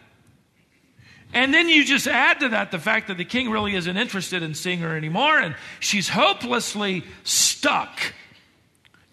And 1.34 1.52
then 1.54 1.68
you 1.68 1.84
just 1.84 2.06
add 2.06 2.40
to 2.40 2.50
that 2.50 2.70
the 2.70 2.78
fact 2.78 3.08
that 3.08 3.16
the 3.16 3.24
king 3.24 3.50
really 3.50 3.74
isn't 3.74 3.96
interested 3.96 4.42
in 4.42 4.54
seeing 4.54 4.80
her 4.80 4.96
anymore, 4.96 5.38
and 5.38 5.56
she's 5.80 6.08
hopelessly 6.08 7.04
stuck. 7.24 8.12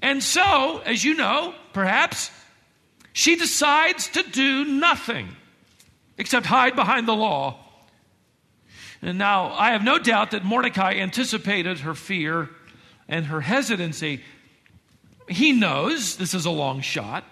And 0.01 0.21
so, 0.21 0.81
as 0.85 1.03
you 1.03 1.13
know, 1.13 1.53
perhaps, 1.71 2.29
she 3.13 3.35
decides 3.35 4.09
to 4.09 4.23
do 4.23 4.65
nothing 4.65 5.29
except 6.19 6.45
hide 6.45 6.75
behind 6.75 7.07
the 7.07 7.15
law. 7.15 7.57
And 9.01 9.17
now, 9.17 9.53
I 9.53 9.71
have 9.71 9.83
no 9.83 9.97
doubt 9.97 10.31
that 10.31 10.43
Mordecai 10.43 10.95
anticipated 10.95 11.79
her 11.79 11.95
fear 11.95 12.49
and 13.07 13.25
her 13.27 13.39
hesitancy. 13.39 14.21
He 15.29 15.53
knows 15.53 16.17
this 16.17 16.33
is 16.33 16.45
a 16.45 16.51
long 16.51 16.81
shot. 16.81 17.23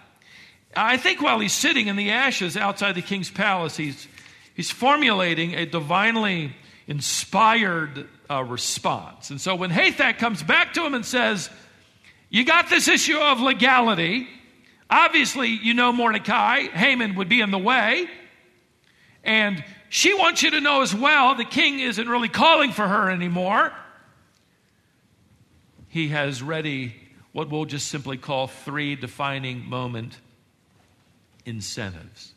I 0.74 0.96
think 0.96 1.20
while 1.20 1.38
he's 1.38 1.52
sitting 1.52 1.88
in 1.88 1.96
the 1.96 2.10
ashes 2.10 2.56
outside 2.56 2.94
the 2.94 3.02
king's 3.02 3.30
palace, 3.30 3.76
he's, 3.76 4.08
he's 4.54 4.70
formulating 4.70 5.54
a 5.54 5.66
divinely 5.66 6.56
inspired 6.86 8.08
uh, 8.30 8.42
response. 8.42 9.28
And 9.28 9.38
so 9.38 9.54
when 9.54 9.70
Hathach 9.70 10.18
comes 10.18 10.42
back 10.42 10.72
to 10.74 10.86
him 10.86 10.94
and 10.94 11.04
says, 11.04 11.50
You 12.30 12.46
got 12.46 12.70
this 12.70 12.88
issue 12.88 13.18
of 13.18 13.40
legality. 13.40 14.26
Obviously, 14.88 15.48
you 15.48 15.74
know 15.74 15.92
Mordecai, 15.92 16.62
Haman 16.62 17.16
would 17.16 17.28
be 17.28 17.42
in 17.42 17.50
the 17.50 17.58
way. 17.58 18.08
And 19.28 19.62
she 19.90 20.14
wants 20.14 20.42
you 20.42 20.52
to 20.52 20.60
know 20.62 20.80
as 20.80 20.94
well 20.94 21.34
the 21.34 21.44
king 21.44 21.80
isn't 21.80 22.08
really 22.08 22.30
calling 22.30 22.72
for 22.72 22.88
her 22.88 23.10
anymore. 23.10 23.74
He 25.88 26.08
has 26.08 26.42
ready 26.42 26.94
what 27.32 27.50
we'll 27.50 27.66
just 27.66 27.88
simply 27.88 28.16
call 28.16 28.46
three 28.46 28.96
defining 28.96 29.68
moment 29.68 30.18
incentives. 31.44 32.32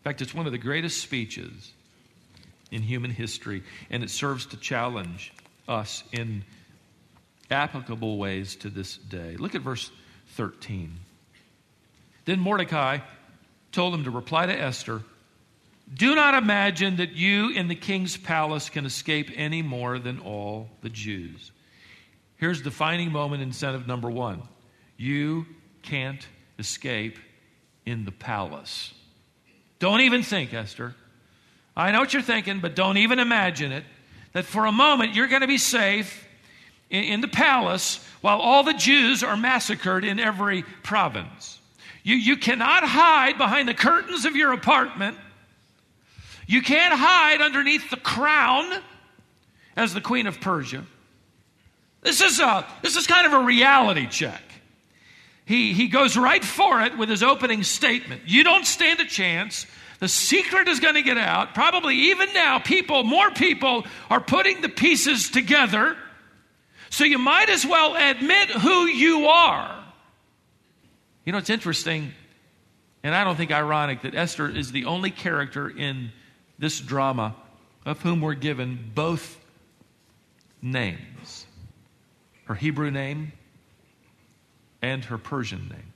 In 0.00 0.02
fact, 0.02 0.22
it's 0.22 0.34
one 0.34 0.46
of 0.46 0.52
the 0.52 0.58
greatest 0.58 1.00
speeches 1.00 1.72
in 2.72 2.82
human 2.82 3.12
history, 3.12 3.62
and 3.90 4.02
it 4.02 4.10
serves 4.10 4.44
to 4.46 4.56
challenge 4.56 5.32
us 5.68 6.02
in 6.10 6.44
applicable 7.48 8.18
ways 8.18 8.56
to 8.56 8.70
this 8.70 8.96
day. 8.96 9.36
Look 9.36 9.54
at 9.54 9.62
verse 9.62 9.92
13. 10.30 10.98
Then 12.24 12.40
Mordecai 12.40 12.98
told 13.70 13.94
him 13.94 14.02
to 14.02 14.10
reply 14.10 14.46
to 14.46 14.52
Esther 14.52 15.02
Do 15.92 16.14
not 16.14 16.34
imagine 16.34 16.96
that 16.96 17.12
you 17.12 17.50
in 17.50 17.68
the 17.68 17.74
king's 17.74 18.16
palace 18.16 18.68
can 18.68 18.84
escape 18.84 19.30
any 19.34 19.62
more 19.62 19.98
than 19.98 20.18
all 20.20 20.68
the 20.82 20.90
Jews. 20.90 21.50
Here's 22.36 22.58
the 22.58 22.64
defining 22.64 23.10
moment 23.10 23.42
incentive 23.42 23.86
number 23.86 24.10
one 24.10 24.42
you 24.96 25.46
can't 25.82 26.26
escape 26.58 27.18
in 27.86 28.04
the 28.04 28.12
palace. 28.12 28.92
Don't 29.78 30.00
even 30.00 30.22
think, 30.22 30.52
Esther. 30.52 30.94
I 31.76 31.92
know 31.92 32.00
what 32.00 32.12
you're 32.12 32.22
thinking, 32.22 32.60
but 32.60 32.74
don't 32.74 32.98
even 32.98 33.20
imagine 33.20 33.70
it. 33.70 33.84
That 34.32 34.44
for 34.44 34.66
a 34.66 34.72
moment 34.72 35.14
you're 35.14 35.28
going 35.28 35.42
to 35.42 35.46
be 35.46 35.58
safe 35.58 36.26
in, 36.90 37.04
in 37.04 37.20
the 37.20 37.28
palace 37.28 38.04
while 38.20 38.40
all 38.40 38.64
the 38.64 38.74
Jews 38.74 39.22
are 39.22 39.36
massacred 39.36 40.04
in 40.04 40.18
every 40.18 40.62
province. 40.82 41.60
You, 42.02 42.16
you 42.16 42.36
cannot 42.36 42.82
hide 42.84 43.38
behind 43.38 43.68
the 43.68 43.74
curtains 43.74 44.24
of 44.24 44.34
your 44.34 44.52
apartment. 44.52 45.16
You 46.48 46.62
can't 46.62 46.94
hide 46.94 47.42
underneath 47.42 47.90
the 47.90 47.98
crown 47.98 48.80
as 49.76 49.92
the 49.92 50.00
Queen 50.00 50.26
of 50.26 50.40
Persia. 50.40 50.82
This 52.00 52.22
is, 52.22 52.40
a, 52.40 52.66
this 52.80 52.96
is 52.96 53.06
kind 53.06 53.26
of 53.26 53.34
a 53.34 53.44
reality 53.44 54.06
check. 54.06 54.42
He, 55.44 55.74
he 55.74 55.88
goes 55.88 56.16
right 56.16 56.42
for 56.42 56.80
it 56.80 56.96
with 56.96 57.10
his 57.10 57.22
opening 57.22 57.62
statement. 57.64 58.22
You 58.24 58.44
don't 58.44 58.64
stand 58.64 58.98
a 59.00 59.04
chance. 59.04 59.66
The 60.00 60.08
secret 60.08 60.68
is 60.68 60.80
going 60.80 60.94
to 60.94 61.02
get 61.02 61.18
out. 61.18 61.52
Probably 61.52 61.94
even 61.94 62.32
now, 62.32 62.60
people, 62.60 63.04
more 63.04 63.30
people 63.30 63.84
are 64.08 64.20
putting 64.20 64.62
the 64.62 64.70
pieces 64.70 65.30
together. 65.30 65.98
So 66.88 67.04
you 67.04 67.18
might 67.18 67.50
as 67.50 67.66
well 67.66 67.94
admit 67.94 68.48
who 68.48 68.86
you 68.86 69.26
are. 69.26 69.84
You 71.26 71.32
know, 71.32 71.38
it's 71.38 71.50
interesting, 71.50 72.14
and 73.02 73.14
I 73.14 73.22
don't 73.24 73.36
think 73.36 73.52
ironic, 73.52 74.00
that 74.02 74.14
Esther 74.14 74.48
is 74.48 74.72
the 74.72 74.86
only 74.86 75.10
character 75.10 75.68
in 75.68 76.10
this 76.58 76.80
drama 76.80 77.34
of 77.86 78.00
whom 78.02 78.20
we're 78.20 78.34
given 78.34 78.90
both 78.94 79.38
names 80.60 81.46
her 82.48 82.54
Hebrew 82.54 82.90
name 82.90 83.32
and 84.80 85.04
her 85.04 85.18
Persian 85.18 85.68
name. 85.68 85.92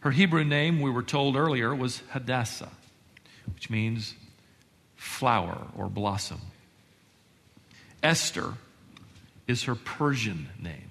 Her 0.00 0.10
Hebrew 0.10 0.44
name, 0.44 0.80
we 0.80 0.90
were 0.90 1.02
told 1.02 1.36
earlier, 1.36 1.74
was 1.74 2.02
Hadassah, 2.10 2.70
which 3.54 3.70
means 3.70 4.14
flower 4.96 5.68
or 5.76 5.88
blossom. 5.88 6.40
Esther 8.02 8.54
is 9.46 9.64
her 9.64 9.74
Persian 9.74 10.50
name. 10.60 10.90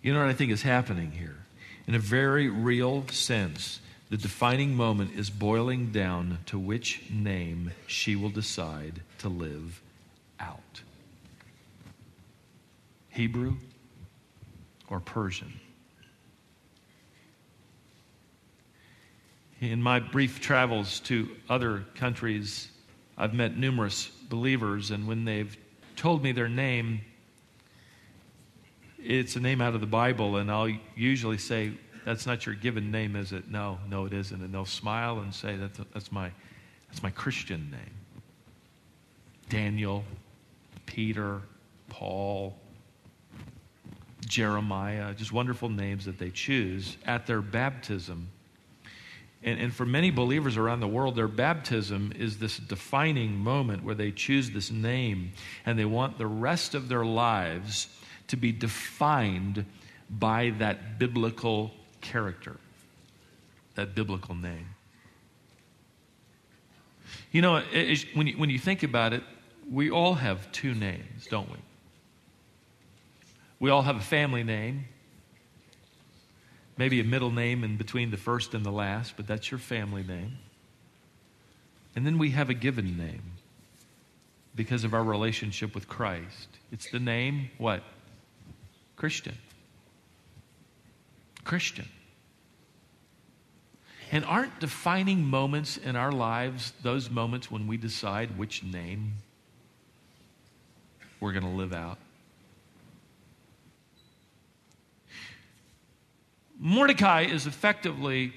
You 0.00 0.14
know 0.14 0.20
what 0.20 0.28
I 0.28 0.34
think 0.34 0.52
is 0.52 0.62
happening 0.62 1.10
here? 1.10 1.36
In 1.88 1.96
a 1.96 2.00
very 2.00 2.48
real 2.48 3.06
sense, 3.08 3.80
the 4.08 4.16
defining 4.16 4.74
moment 4.74 5.12
is 5.16 5.30
boiling 5.30 5.90
down 5.90 6.38
to 6.46 6.58
which 6.58 7.02
name 7.10 7.72
she 7.86 8.14
will 8.14 8.30
decide 8.30 9.02
to 9.18 9.28
live 9.28 9.82
out 10.38 10.82
Hebrew 13.08 13.56
or 14.88 15.00
Persian. 15.00 15.60
In 19.60 19.82
my 19.82 20.00
brief 20.00 20.40
travels 20.40 21.00
to 21.00 21.30
other 21.48 21.84
countries, 21.94 22.68
I've 23.16 23.32
met 23.32 23.56
numerous 23.56 24.08
believers, 24.28 24.90
and 24.90 25.08
when 25.08 25.24
they've 25.24 25.56
told 25.96 26.22
me 26.22 26.32
their 26.32 26.48
name, 26.48 27.00
it's 29.02 29.34
a 29.34 29.40
name 29.40 29.62
out 29.62 29.74
of 29.74 29.80
the 29.80 29.86
Bible, 29.86 30.36
and 30.36 30.50
I'll 30.50 30.70
usually 30.94 31.38
say, 31.38 31.72
That's 32.06 32.24
not 32.24 32.46
your 32.46 32.54
given 32.54 32.92
name, 32.92 33.16
is 33.16 33.32
it? 33.32 33.50
No, 33.50 33.78
no, 33.90 34.06
it 34.06 34.12
isn't. 34.12 34.40
And 34.40 34.54
they'll 34.54 34.64
smile 34.64 35.18
and 35.18 35.34
say, 35.34 35.56
That's, 35.56 35.80
that's, 35.92 36.12
my, 36.12 36.30
that's 36.88 37.02
my 37.02 37.10
Christian 37.10 37.68
name. 37.72 37.94
Daniel, 39.48 40.04
Peter, 40.86 41.42
Paul, 41.88 42.56
Jeremiah, 44.24 45.14
just 45.14 45.32
wonderful 45.32 45.68
names 45.68 46.04
that 46.04 46.16
they 46.16 46.30
choose 46.30 46.96
at 47.06 47.26
their 47.26 47.42
baptism. 47.42 48.28
And, 49.42 49.58
and, 49.58 49.74
for 49.74 49.84
many 49.84 50.12
believers 50.12 50.56
around 50.56 50.80
the 50.80 50.88
world, 50.88 51.16
their 51.16 51.26
baptism 51.26 52.12
is 52.16 52.38
this 52.38 52.56
defining 52.56 53.36
moment 53.36 53.82
where 53.82 53.96
they 53.96 54.12
choose 54.12 54.50
this 54.50 54.70
name 54.70 55.32
and 55.64 55.76
they 55.76 55.84
want 55.84 56.18
the 56.18 56.26
rest 56.26 56.76
of 56.76 56.88
their 56.88 57.04
lives 57.04 57.88
to 58.28 58.36
be 58.36 58.52
defined 58.52 59.64
by 60.08 60.50
that 60.58 61.00
biblical 61.00 61.72
character, 62.00 62.56
that 63.74 63.94
biblical 63.94 64.34
name. 64.34 64.68
You 67.32 67.42
know, 67.42 67.62
when 68.14 68.26
you, 68.26 68.38
when 68.38 68.50
you 68.50 68.58
think 68.58 68.82
about 68.82 69.12
it, 69.12 69.22
we 69.70 69.90
all 69.90 70.14
have 70.14 70.50
two 70.52 70.74
names, 70.74 71.26
don't 71.28 71.50
we? 71.50 71.58
We 73.58 73.70
all 73.70 73.82
have 73.82 73.96
a 73.96 74.00
family 74.00 74.44
name, 74.44 74.86
maybe 76.76 77.00
a 77.00 77.04
middle 77.04 77.30
name 77.30 77.64
in 77.64 77.76
between 77.76 78.10
the 78.10 78.16
first 78.16 78.54
and 78.54 78.64
the 78.64 78.70
last, 78.70 79.14
but 79.16 79.26
that's 79.26 79.50
your 79.50 79.58
family 79.58 80.02
name. 80.02 80.38
And 81.94 82.06
then 82.06 82.18
we 82.18 82.30
have 82.30 82.50
a 82.50 82.54
given 82.54 82.98
name 82.98 83.22
because 84.54 84.84
of 84.84 84.94
our 84.94 85.04
relationship 85.04 85.74
with 85.74 85.88
Christ. 85.88 86.48
It's 86.70 86.90
the 86.90 86.98
name, 86.98 87.50
what? 87.58 87.82
Christian. 88.96 89.36
Christian. 91.46 91.88
And 94.12 94.24
aren't 94.24 94.60
defining 94.60 95.24
moments 95.24 95.76
in 95.76 95.96
our 95.96 96.12
lives 96.12 96.72
those 96.82 97.08
moments 97.08 97.50
when 97.50 97.66
we 97.66 97.76
decide 97.76 98.36
which 98.36 98.62
name 98.62 99.14
we're 101.20 101.32
going 101.32 101.44
to 101.44 101.50
live 101.50 101.72
out? 101.72 101.98
Mordecai 106.58 107.22
is 107.22 107.46
effectively 107.46 108.32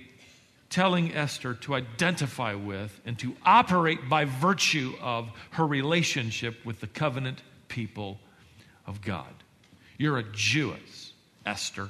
telling 0.70 1.16
Esther 1.16 1.56
to 1.56 1.74
identify 1.74 2.54
with 2.54 3.00
and 3.06 3.18
to 3.20 3.36
operate 3.44 4.08
by 4.08 4.26
virtue 4.26 4.94
of 5.02 5.32
her 5.52 5.66
relationship 5.66 6.64
with 6.64 6.80
the 6.80 6.88
covenant 6.88 7.42
people 7.70 8.20
of 8.86 9.02
God. 9.02 9.34
You're 9.98 10.20
a 10.20 10.24
Jewess, 10.24 11.14
Esther. 11.46 11.90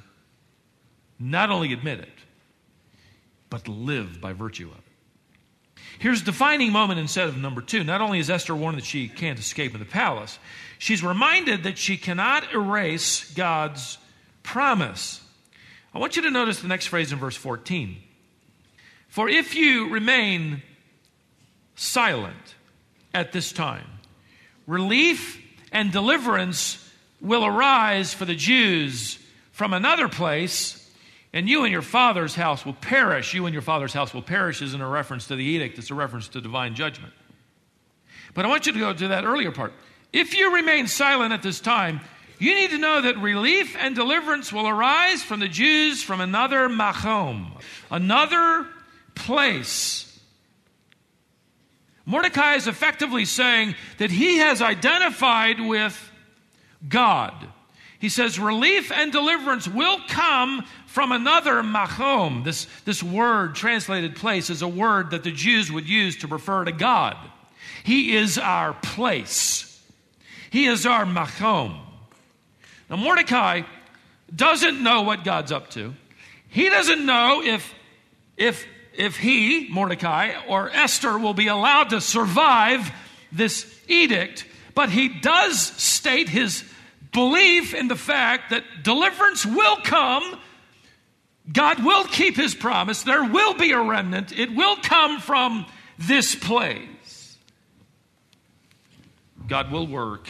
Not 1.19 1.49
only 1.49 1.73
admit 1.73 1.99
it, 1.99 2.09
but 3.49 3.67
live 3.67 4.21
by 4.21 4.33
virtue 4.33 4.69
of 4.69 4.77
it. 4.77 4.83
Here's 5.99 6.21
a 6.21 6.25
defining 6.25 6.71
moment 6.71 6.99
instead 6.99 7.27
of 7.27 7.37
number 7.37 7.61
two. 7.61 7.83
Not 7.83 7.99
only 7.99 8.19
is 8.19 8.29
Esther 8.29 8.55
warned 8.55 8.77
that 8.77 8.85
she 8.85 9.09
can't 9.09 9.37
escape 9.37 9.73
in 9.73 9.79
the 9.79 9.85
palace, 9.85 10.39
she's 10.77 11.03
reminded 11.03 11.63
that 11.63 11.77
she 11.77 11.97
cannot 11.97 12.53
erase 12.53 13.31
God's 13.33 13.97
promise. 14.43 15.21
I 15.93 15.99
want 15.99 16.15
you 16.15 16.21
to 16.21 16.31
notice 16.31 16.61
the 16.61 16.67
next 16.67 16.87
phrase 16.87 17.11
in 17.11 17.19
verse 17.19 17.35
14. 17.35 17.97
For 19.09 19.27
if 19.27 19.55
you 19.55 19.89
remain 19.89 20.61
silent 21.75 22.55
at 23.13 23.31
this 23.31 23.51
time, 23.51 23.87
relief 24.67 25.41
and 25.71 25.91
deliverance 25.91 26.77
will 27.19 27.43
arise 27.45 28.13
for 28.13 28.25
the 28.25 28.35
Jews 28.35 29.19
from 29.51 29.73
another 29.73 30.07
place, 30.07 30.78
and 31.33 31.47
you 31.47 31.63
and 31.63 31.71
your 31.71 31.81
father's 31.81 32.35
house 32.35 32.65
will 32.65 32.73
perish. 32.73 33.33
You 33.33 33.45
and 33.45 33.53
your 33.53 33.61
father's 33.61 33.93
house 33.93 34.13
will 34.13 34.21
perish 34.21 34.61
isn't 34.61 34.81
a 34.81 34.87
reference 34.87 35.27
to 35.27 35.35
the 35.35 35.43
edict, 35.43 35.77
it's 35.77 35.91
a 35.91 35.95
reference 35.95 36.27
to 36.29 36.41
divine 36.41 36.75
judgment. 36.75 37.13
But 38.33 38.45
I 38.45 38.47
want 38.47 38.65
you 38.65 38.73
to 38.73 38.79
go 38.79 38.93
to 38.93 39.07
that 39.09 39.25
earlier 39.25 39.51
part. 39.51 39.73
If 40.11 40.35
you 40.35 40.55
remain 40.55 40.87
silent 40.87 41.33
at 41.33 41.43
this 41.43 41.59
time, 41.59 42.01
you 42.39 42.55
need 42.55 42.71
to 42.71 42.77
know 42.77 43.01
that 43.01 43.17
relief 43.17 43.75
and 43.77 43.95
deliverance 43.95 44.53
will 44.53 44.67
arise 44.67 45.21
from 45.21 45.39
the 45.39 45.47
Jews 45.47 46.01
from 46.01 46.21
another 46.21 46.69
Machom, 46.69 47.51
another 47.91 48.65
place. 49.13 50.05
Mordecai 52.05 52.55
is 52.55 52.65
effectively 52.65 53.25
saying 53.25 53.75
that 53.99 54.09
he 54.09 54.37
has 54.37 54.61
identified 54.61 55.59
with 55.59 56.11
God. 56.87 57.33
He 57.99 58.09
says, 58.09 58.39
relief 58.39 58.91
and 58.91 59.11
deliverance 59.11 59.67
will 59.67 59.99
come 60.07 60.65
from 60.89 61.11
another 61.11 61.61
Machom. 61.61 62.43
This, 62.43 62.67
this 62.83 63.03
word, 63.03 63.55
translated 63.55 64.15
place, 64.15 64.49
is 64.49 64.63
a 64.63 64.67
word 64.67 65.11
that 65.11 65.23
the 65.23 65.31
Jews 65.31 65.71
would 65.71 65.87
use 65.87 66.17
to 66.17 66.27
refer 66.27 66.65
to 66.65 66.71
God. 66.71 67.15
He 67.83 68.15
is 68.15 68.37
our 68.37 68.73
place, 68.73 69.81
He 70.49 70.65
is 70.65 70.85
our 70.85 71.05
Machom. 71.05 71.79
Now, 72.89 72.95
Mordecai 72.95 73.61
doesn't 74.35 74.81
know 74.81 75.03
what 75.03 75.23
God's 75.23 75.51
up 75.51 75.69
to. 75.71 75.93
He 76.47 76.69
doesn't 76.69 77.05
know 77.05 77.43
if, 77.43 77.71
if, 78.35 78.65
if 78.97 79.15
he, 79.15 79.69
Mordecai, 79.69 80.33
or 80.47 80.71
Esther 80.71 81.19
will 81.19 81.35
be 81.35 81.47
allowed 81.47 81.91
to 81.91 82.01
survive 82.01 82.91
this 83.31 83.71
edict, 83.87 84.45
but 84.73 84.89
he 84.89 85.07
does 85.07 85.59
state 85.59 86.29
his 86.29 86.63
belief 87.11 87.75
in 87.75 87.87
the 87.87 87.95
fact 87.95 88.49
that 88.49 88.63
deliverance 88.81 89.45
will 89.45 89.77
come. 89.83 90.39
God 91.51 91.83
will 91.83 92.03
keep 92.05 92.35
his 92.35 92.53
promise. 92.53 93.03
There 93.03 93.23
will 93.23 93.53
be 93.53 93.71
a 93.71 93.81
remnant. 93.81 94.37
It 94.37 94.53
will 94.53 94.75
come 94.77 95.19
from 95.19 95.65
this 95.97 96.35
place. 96.35 97.37
God 99.47 99.71
will 99.71 99.87
work 99.87 100.29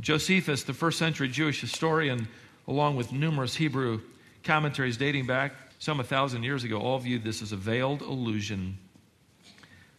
Josephus, 0.00 0.62
the 0.62 0.74
first 0.74 0.98
century 0.98 1.28
Jewish 1.28 1.60
historian, 1.60 2.28
along 2.66 2.96
with 2.96 3.12
numerous 3.12 3.56
Hebrew 3.56 4.00
commentaries 4.44 4.96
dating 4.96 5.26
back 5.26 5.52
some 5.78 6.00
a 6.00 6.04
thousand 6.04 6.42
years 6.42 6.64
ago, 6.64 6.80
all 6.80 6.98
viewed 6.98 7.24
this 7.24 7.42
as 7.42 7.52
a 7.52 7.56
veiled 7.56 8.02
allusion 8.02 8.78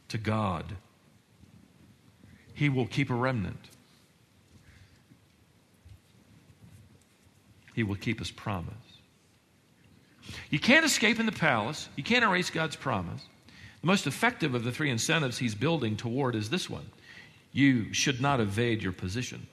to 0.09 0.17
God. 0.17 0.65
He 2.53 2.69
will 2.69 2.87
keep 2.87 3.09
a 3.09 3.15
remnant. 3.15 3.69
He 7.79 7.83
will 7.83 7.95
keep 7.95 8.19
his 8.19 8.29
promise. 8.29 8.73
You 10.49 10.59
can't 10.59 10.85
escape 10.85 11.17
in 11.17 11.25
the 11.25 11.31
palace. 11.31 11.87
You 11.95 12.03
can't 12.03 12.25
erase 12.25 12.49
God's 12.49 12.75
promise. 12.75 13.21
The 13.79 13.87
most 13.87 14.05
effective 14.05 14.53
of 14.53 14.65
the 14.65 14.71
three 14.73 14.89
incentives 14.89 15.37
he's 15.37 15.55
building 15.55 15.95
toward 15.95 16.35
is 16.35 16.49
this 16.49 16.69
one 16.69 16.87
you 17.53 17.93
should 17.93 18.19
not 18.19 18.41
evade 18.41 18.83
your 18.83 18.91
position. 18.91 19.47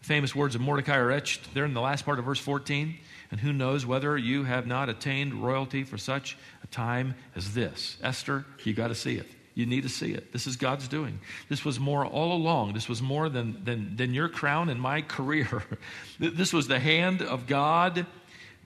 The 0.00 0.06
Famous 0.06 0.34
words 0.34 0.54
of 0.54 0.60
Mordecai 0.60 0.98
are 0.98 1.10
etched 1.10 1.54
there 1.54 1.64
in 1.64 1.72
the 1.72 1.80
last 1.80 2.04
part 2.04 2.18
of 2.18 2.26
verse 2.26 2.38
14. 2.38 2.98
And 3.30 3.40
who 3.40 3.54
knows 3.54 3.86
whether 3.86 4.18
you 4.18 4.44
have 4.44 4.66
not 4.66 4.90
attained 4.90 5.42
royalty 5.42 5.84
for 5.84 5.96
such 5.96 6.36
a 6.62 6.66
time 6.66 7.14
as 7.34 7.54
this? 7.54 7.96
Esther, 8.02 8.44
you 8.62 8.74
got 8.74 8.88
to 8.88 8.94
see 8.94 9.14
it. 9.14 9.28
You 9.54 9.66
need 9.66 9.84
to 9.84 9.88
see 9.88 10.12
it. 10.12 10.32
This 10.32 10.48
is 10.48 10.56
God's 10.56 10.88
doing. 10.88 11.20
This 11.48 11.64
was 11.64 11.78
more 11.78 12.04
all 12.04 12.32
along. 12.32 12.72
This 12.72 12.88
was 12.88 13.00
more 13.00 13.28
than, 13.28 13.64
than, 13.64 13.96
than 13.96 14.12
your 14.12 14.28
crown 14.28 14.68
and 14.68 14.80
my 14.80 15.00
career. 15.02 15.62
this 16.18 16.52
was 16.52 16.66
the 16.66 16.80
hand 16.80 17.22
of 17.22 17.46
God 17.46 18.04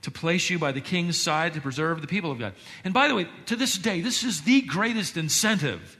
to 0.01 0.11
place 0.11 0.49
you 0.49 0.57
by 0.57 0.71
the 0.71 0.81
king's 0.81 1.19
side 1.19 1.53
to 1.53 1.61
preserve 1.61 2.01
the 2.01 2.07
people 2.07 2.31
of 2.31 2.39
God. 2.39 2.53
And 2.83 2.93
by 2.93 3.07
the 3.07 3.15
way, 3.15 3.27
to 3.47 3.55
this 3.55 3.77
day, 3.77 4.01
this 4.01 4.23
is 4.23 4.41
the 4.41 4.61
greatest 4.61 5.15
incentive 5.15 5.97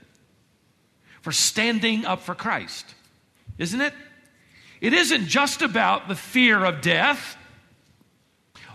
for 1.22 1.32
standing 1.32 2.06
up 2.06 2.22
for 2.22 2.34
Christ, 2.34 2.86
isn't 3.58 3.82
it? 3.82 3.94
It 4.82 4.94
isn't 4.94 5.28
just 5.28 5.62
about 5.62 6.08
the 6.08 6.16
fear 6.16 6.64
of 6.64 6.82
death. 6.82 7.38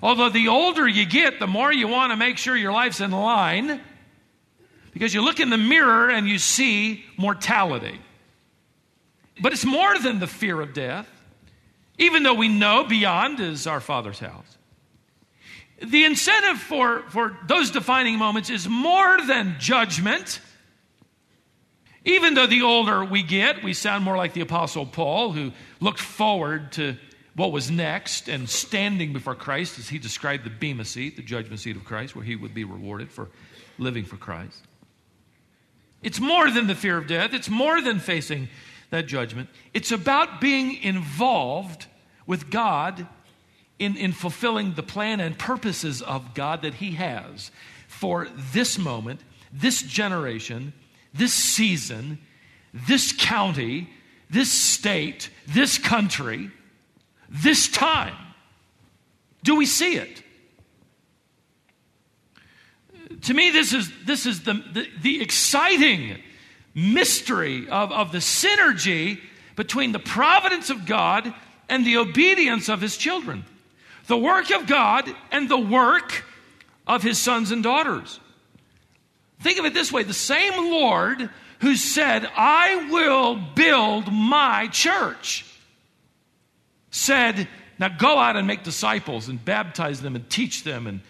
Although 0.02 0.28
the 0.28 0.48
older 0.48 0.86
you 0.86 1.06
get, 1.06 1.40
the 1.40 1.46
more 1.46 1.72
you 1.72 1.88
want 1.88 2.12
to 2.12 2.16
make 2.16 2.36
sure 2.36 2.54
your 2.54 2.72
life's 2.72 3.00
in 3.00 3.10
line 3.10 3.80
because 4.94 5.12
you 5.12 5.22
look 5.22 5.40
in 5.40 5.50
the 5.50 5.58
mirror 5.58 6.08
and 6.08 6.26
you 6.26 6.38
see 6.38 7.04
mortality. 7.18 8.00
But 9.42 9.52
it's 9.52 9.64
more 9.64 9.98
than 9.98 10.20
the 10.20 10.28
fear 10.28 10.60
of 10.60 10.72
death, 10.72 11.10
even 11.98 12.22
though 12.22 12.34
we 12.34 12.48
know 12.48 12.84
beyond 12.84 13.40
is 13.40 13.66
our 13.66 13.80
Father's 13.80 14.20
house. 14.20 14.56
The 15.82 16.04
incentive 16.04 16.58
for, 16.58 17.02
for 17.10 17.36
those 17.46 17.72
defining 17.72 18.16
moments 18.16 18.48
is 18.48 18.68
more 18.68 19.20
than 19.26 19.56
judgment. 19.58 20.40
Even 22.04 22.34
though 22.34 22.46
the 22.46 22.62
older 22.62 23.04
we 23.04 23.24
get, 23.24 23.64
we 23.64 23.74
sound 23.74 24.04
more 24.04 24.16
like 24.16 24.32
the 24.32 24.42
Apostle 24.42 24.86
Paul, 24.86 25.32
who 25.32 25.50
looked 25.80 26.00
forward 26.00 26.70
to 26.72 26.96
what 27.34 27.50
was 27.50 27.70
next 27.70 28.28
and 28.28 28.48
standing 28.48 29.12
before 29.12 29.34
Christ 29.34 29.80
as 29.80 29.88
he 29.88 29.98
described 29.98 30.44
the 30.44 30.50
Bema 30.50 30.84
seat, 30.84 31.16
the 31.16 31.22
judgment 31.22 31.58
seat 31.58 31.74
of 31.74 31.84
Christ, 31.84 32.14
where 32.14 32.24
he 32.24 32.36
would 32.36 32.54
be 32.54 32.62
rewarded 32.62 33.10
for 33.10 33.28
living 33.78 34.04
for 34.04 34.16
Christ. 34.16 34.60
It's 36.04 36.20
more 36.20 36.50
than 36.50 36.66
the 36.66 36.74
fear 36.74 36.98
of 36.98 37.06
death, 37.06 37.32
it's 37.32 37.48
more 37.48 37.80
than 37.80 37.98
facing 37.98 38.48
that 38.90 39.06
judgment. 39.06 39.48
It's 39.72 39.90
about 39.90 40.40
being 40.40 40.80
involved 40.82 41.86
with 42.26 42.50
God 42.50 43.08
in, 43.78 43.96
in 43.96 44.12
fulfilling 44.12 44.74
the 44.74 44.82
plan 44.82 45.18
and 45.18 45.36
purposes 45.36 46.02
of 46.02 46.34
God 46.34 46.62
that 46.62 46.74
He 46.74 46.92
has 46.92 47.50
for 47.88 48.28
this 48.52 48.78
moment, 48.78 49.20
this 49.52 49.82
generation, 49.82 50.74
this 51.14 51.32
season, 51.32 52.18
this 52.72 53.12
county, 53.12 53.88
this 54.28 54.52
state, 54.52 55.30
this 55.46 55.78
country, 55.78 56.50
this 57.28 57.68
time. 57.68 58.14
Do 59.42 59.56
we 59.56 59.66
see 59.66 59.96
it? 59.96 60.23
To 63.24 63.34
me, 63.34 63.50
this 63.50 63.72
is, 63.72 63.90
this 64.04 64.26
is 64.26 64.42
the, 64.42 64.54
the, 64.54 64.88
the 65.00 65.22
exciting 65.22 66.18
mystery 66.74 67.68
of, 67.68 67.90
of 67.92 68.12
the 68.12 68.18
synergy 68.18 69.20
between 69.56 69.92
the 69.92 69.98
providence 69.98 70.70
of 70.70 70.84
God 70.86 71.32
and 71.68 71.86
the 71.86 71.96
obedience 71.96 72.68
of 72.68 72.80
his 72.80 72.96
children. 72.96 73.44
The 74.06 74.18
work 74.18 74.50
of 74.50 74.66
God 74.66 75.08
and 75.30 75.48
the 75.48 75.58
work 75.58 76.24
of 76.86 77.02
his 77.02 77.18
sons 77.18 77.50
and 77.50 77.62
daughters. 77.62 78.20
Think 79.40 79.58
of 79.58 79.64
it 79.64 79.74
this 79.74 79.90
way 79.90 80.02
the 80.02 80.12
same 80.12 80.70
Lord 80.70 81.30
who 81.60 81.76
said, 81.76 82.28
I 82.36 82.88
will 82.90 83.36
build 83.36 84.12
my 84.12 84.68
church, 84.68 85.46
said, 86.90 87.48
Now 87.78 87.88
go 87.88 88.18
out 88.18 88.36
and 88.36 88.46
make 88.46 88.64
disciples 88.64 89.28
and 89.28 89.42
baptize 89.42 90.02
them 90.02 90.14
and 90.14 90.28
teach 90.28 90.64
them 90.64 90.86
and 90.86 91.00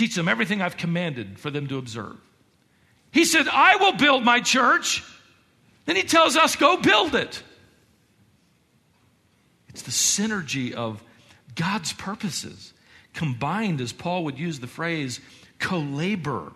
teach 0.00 0.14
them 0.14 0.28
everything 0.28 0.62
I've 0.62 0.78
commanded 0.78 1.38
for 1.38 1.50
them 1.50 1.66
to 1.66 1.76
observe. 1.76 2.16
He 3.12 3.26
said, 3.26 3.46
I 3.48 3.76
will 3.76 3.92
build 3.92 4.24
my 4.24 4.40
church. 4.40 5.04
Then 5.84 5.94
he 5.94 6.02
tells 6.02 6.36
us, 6.36 6.56
go 6.56 6.78
build 6.78 7.14
it. 7.14 7.42
It's 9.68 9.82
the 9.82 9.90
synergy 9.90 10.72
of 10.72 11.04
God's 11.54 11.92
purposes 11.92 12.72
combined, 13.12 13.82
as 13.82 13.92
Paul 13.92 14.24
would 14.24 14.38
use 14.38 14.60
the 14.60 14.66
phrase, 14.66 15.20
co 15.58 15.80
labor 15.80 16.52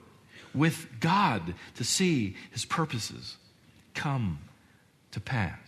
with 0.54 0.88
God 1.00 1.54
to 1.74 1.84
see 1.84 2.36
his 2.50 2.64
purposes 2.64 3.36
come 3.92 4.38
to 5.10 5.20
pass. 5.20 5.58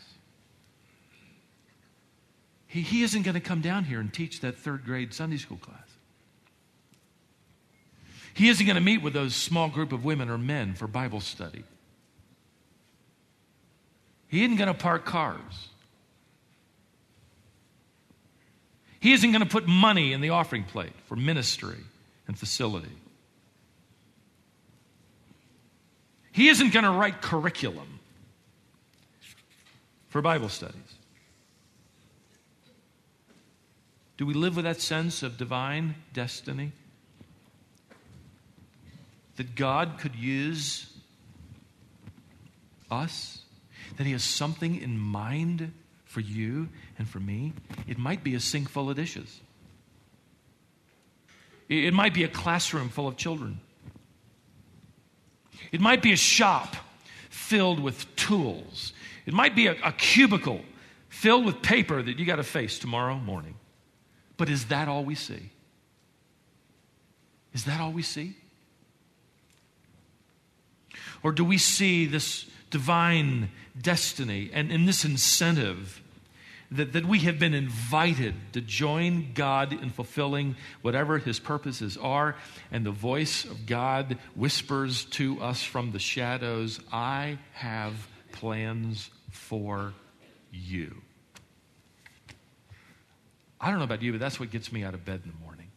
He, 2.69 2.81
he 2.81 3.03
isn't 3.03 3.23
going 3.23 3.35
to 3.35 3.41
come 3.41 3.61
down 3.61 3.85
here 3.85 4.01
and 4.01 4.11
teach 4.13 4.41
that 4.41 4.57
third 4.57 4.85
grade 4.85 5.13
Sunday 5.13 5.37
school 5.37 5.59
class. 5.59 5.86
He 8.37 8.51
isn't 8.51 8.67
going 8.67 8.77
to 8.77 8.83
meet 8.83 9.01
with 9.01 9.15
those 9.15 9.35
small 9.35 9.71
group 9.71 9.93
of 9.93 10.05
women 10.05 10.29
or 10.29 10.37
men 10.37 10.75
for 10.75 10.87
Bible 10.87 11.21
study. 11.21 11.65
He 14.29 14.45
isn't 14.45 14.57
going 14.57 14.69
to 14.69 14.75
park 14.75 15.07
cars. 15.07 15.69
He 19.01 19.15
isn't 19.15 19.33
going 19.33 19.43
to 19.43 19.49
put 19.49 19.67
money 19.67 20.13
in 20.13 20.21
the 20.21 20.31
offering 20.31 20.65
plate 20.65 20.93
for 21.07 21.17
ministry 21.17 21.79
and 22.29 22.39
facility. 22.39 22.95
He 26.31 26.49
isn't 26.49 26.75
going 26.75 26.85
to 26.85 26.91
write 26.91 27.23
curriculum 27.23 28.01
for 30.09 30.21
Bible 30.21 30.51
studies. 30.51 30.77
Do 34.19 34.27
we 34.27 34.35
live 34.35 34.57
with 34.57 34.67
that 34.67 34.83
sense 34.83 35.23
of 35.23 35.39
divine 35.39 35.95
destiny? 36.13 36.73
That 39.37 39.55
God 39.55 39.99
could 39.99 40.15
use 40.15 40.91
us, 42.91 43.43
that 43.97 44.05
He 44.05 44.13
has 44.13 44.25
something 44.25 44.81
in 44.81 44.99
mind 44.99 45.73
for 46.05 46.21
you 46.21 46.69
and 46.99 47.09
for 47.09 47.21
me, 47.21 47.53
it 47.87 47.99
might 47.99 48.25
be 48.25 48.35
a 48.35 48.41
sink 48.41 48.69
full 48.69 48.89
of 48.89 48.97
dishes. 48.97 49.41
It 51.69 51.93
might 51.93 52.15
be 52.15 52.25
a 52.25 52.29
classroom 52.29 52.89
full 52.89 53.09
of 53.09 53.17
children. 53.17 53.61
It 55.73 55.81
might 55.81 56.03
be 56.03 56.13
a 56.13 56.17
shop 56.17 56.77
filled 57.29 57.81
with 57.81 58.15
tools. 58.17 58.93
It 59.27 59.35
might 59.35 59.57
be 59.57 59.67
a, 59.67 59.77
a 59.85 59.93
cubicle 59.93 60.61
filled 61.09 61.45
with 61.45 61.61
paper 61.63 62.03
that 62.03 62.19
you 62.19 62.25
got 62.25 62.37
to 62.37 62.45
face 62.45 62.79
tomorrow 62.79 63.17
morning. 63.17 63.57
But 64.37 64.49
is 64.49 64.67
that 64.67 64.89
all 64.89 65.05
we 65.05 65.15
see? 65.15 65.51
Is 67.53 67.65
that 67.65 67.81
all 67.81 67.93
we 67.93 68.03
see? 68.03 68.37
Or 71.23 71.33
do 71.33 71.45
we 71.45 71.59
see 71.59 72.07
this 72.07 72.47
divine 72.71 73.51
destiny 73.81 74.51
and 74.53 74.71
in 74.71 74.87
this 74.87 75.05
incentive 75.05 76.03
that, 76.71 76.93
that 76.95 77.07
we 77.07 77.21
have 77.21 77.39
been 77.39 77.55
invited 77.55 78.35
to 78.53 78.61
join 78.61 79.33
God 79.35 79.73
in 79.73 79.91
fulfilling 79.91 80.57
whatever 80.83 81.19
his 81.19 81.39
purposes 81.39 81.97
are? 81.97 82.37
And 82.71 82.85
the 82.85 82.91
voice 82.91 83.45
of 83.45 83.67
God 83.67 84.19
whispers 84.35 85.05
to 85.07 85.41
us 85.41 85.63
from 85.63 85.93
the 85.93 85.99
shadows 85.99 86.81
I 86.93 87.39
have 87.53 88.09
plans 88.33 89.11
for 89.31 89.95
you. 90.53 91.03
I 93.61 93.71
don't 93.71 93.79
know 93.79 93.85
about 93.85 94.03
you, 94.03 94.13
but 94.13 94.21
that's 94.21 94.39
what 94.39 94.51
gets 94.51 94.71
me 94.71 94.85
out 94.85 94.95
of 94.95 95.05
bed 95.05 95.23
in 95.25 95.31
the 95.31 95.39
morning. 95.39 95.71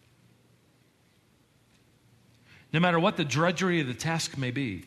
No 2.71 2.79
matter 2.79 2.99
what 2.99 3.17
the 3.17 3.25
drudgery 3.25 3.81
of 3.81 3.87
the 3.87 3.93
task 3.93 4.37
may 4.37 4.51
be, 4.51 4.85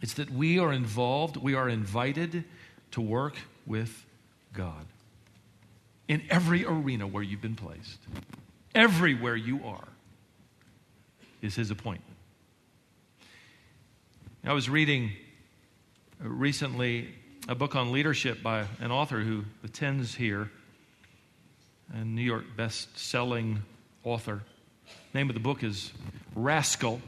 it's 0.00 0.14
that 0.14 0.30
we 0.30 0.58
are 0.58 0.72
involved, 0.72 1.36
we 1.36 1.54
are 1.54 1.68
invited 1.68 2.44
to 2.92 3.00
work 3.00 3.36
with 3.66 4.06
God 4.52 4.86
in 6.06 6.22
every 6.30 6.64
arena 6.64 7.06
where 7.06 7.22
you've 7.22 7.42
been 7.42 7.56
placed. 7.56 7.98
Everywhere 8.74 9.36
you 9.36 9.60
are 9.64 9.88
is 11.42 11.54
His 11.54 11.70
appointment. 11.70 12.16
I 14.44 14.52
was 14.52 14.70
reading 14.70 15.12
recently 16.20 17.14
a 17.48 17.54
book 17.54 17.76
on 17.76 17.92
leadership 17.92 18.42
by 18.42 18.66
an 18.80 18.90
author 18.90 19.20
who 19.20 19.44
attends 19.64 20.14
here, 20.14 20.50
a 21.92 22.04
New 22.04 22.22
York 22.22 22.44
best 22.56 22.98
selling 22.98 23.62
author. 24.04 24.42
name 25.12 25.28
of 25.28 25.34
the 25.34 25.40
book 25.40 25.62
is 25.62 25.92
Rascal 26.34 27.00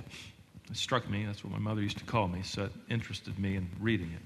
It 0.71 0.77
struck 0.77 1.09
me, 1.11 1.25
that's 1.25 1.43
what 1.43 1.53
my 1.53 1.59
mother 1.59 1.83
used 1.83 1.99
to 1.99 2.05
call 2.05 2.29
me, 2.29 2.43
so 2.43 2.65
it 2.65 2.73
interested 2.89 3.39
me 3.39 3.57
in 3.57 3.69
reading 3.81 4.13
it. 4.13 4.23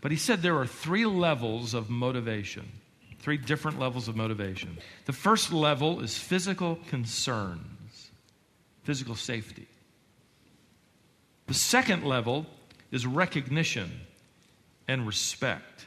But 0.00 0.10
he 0.10 0.16
said 0.16 0.42
there 0.42 0.58
are 0.58 0.66
three 0.66 1.06
levels 1.06 1.72
of 1.72 1.88
motivation, 1.88 2.68
three 3.20 3.36
different 3.36 3.78
levels 3.78 4.08
of 4.08 4.16
motivation. 4.16 4.78
The 5.06 5.12
first 5.12 5.52
level 5.52 6.00
is 6.00 6.18
physical 6.18 6.78
concerns, 6.88 8.10
physical 8.82 9.14
safety. 9.14 9.68
The 11.46 11.54
second 11.54 12.04
level 12.04 12.46
is 12.90 13.06
recognition 13.06 13.90
and 14.88 15.06
respect. 15.06 15.86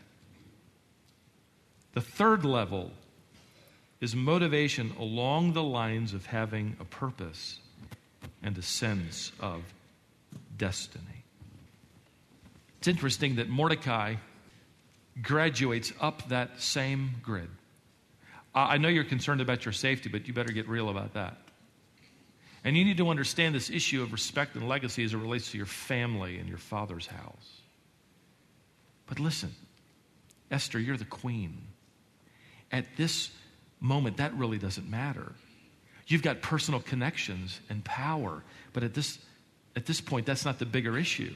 The 1.94 2.02
third 2.02 2.46
level 2.46 2.92
is 4.00 4.16
motivation 4.16 4.94
along 5.00 5.54
the 5.54 5.64
lines 5.64 6.14
of 6.14 6.28
having 6.28 6.78
a 6.80 6.86
purpose 6.86 7.60
and 8.44 8.58
a 8.58 8.62
sense 8.62 9.32
of 9.40 9.64
destiny. 10.58 11.26
It's 12.80 12.88
interesting 12.88 13.36
that 13.36 13.50
Mordecai 13.50 14.16
graduates 15.22 15.94
up 16.00 16.30
that 16.30 16.62
same 16.62 17.12
grid. 17.22 17.50
I 18.54 18.78
know 18.78 18.88
you're 18.88 19.04
concerned 19.04 19.42
about 19.42 19.66
your 19.66 19.72
safety, 19.72 20.10
but 20.10 20.28
you 20.28 20.34
better 20.34 20.52
get 20.52 20.68
real 20.68 20.90
about 20.90 21.14
that. 21.14 21.38
And 22.64 22.76
you 22.76 22.84
need 22.84 22.98
to 22.98 23.10
understand 23.10 23.54
this 23.54 23.70
issue 23.70 24.02
of 24.02 24.12
respect 24.12 24.56
and 24.56 24.68
legacy 24.68 25.04
as 25.04 25.14
it 25.14 25.18
relates 25.18 25.52
to 25.52 25.58
your 25.58 25.68
family 25.68 26.38
and 26.38 26.50
your 26.50 26.58
father's 26.58 27.08
house. 27.08 27.62
But 29.06 29.20
listen, 29.20 29.54
Esther, 30.52 30.80
you're 30.80 30.98
the 30.98 31.06
queen. 31.06 31.62
At 32.72 32.86
this 32.98 33.30
moment, 33.80 34.18
that 34.18 34.34
really 34.34 34.58
doesn't 34.58 34.90
matter. 34.90 35.34
You've 36.08 36.24
got 36.24 36.42
personal 36.42 36.80
connections 36.80 37.60
and 37.70 37.84
power, 37.84 38.44
but 38.74 38.84
at 38.84 38.94
this, 38.94 39.20
at 39.78 39.86
this 39.86 40.02
point, 40.02 40.26
that's 40.26 40.44
not 40.44 40.58
the 40.58 40.66
bigger 40.66 40.98
issue. 40.98 41.32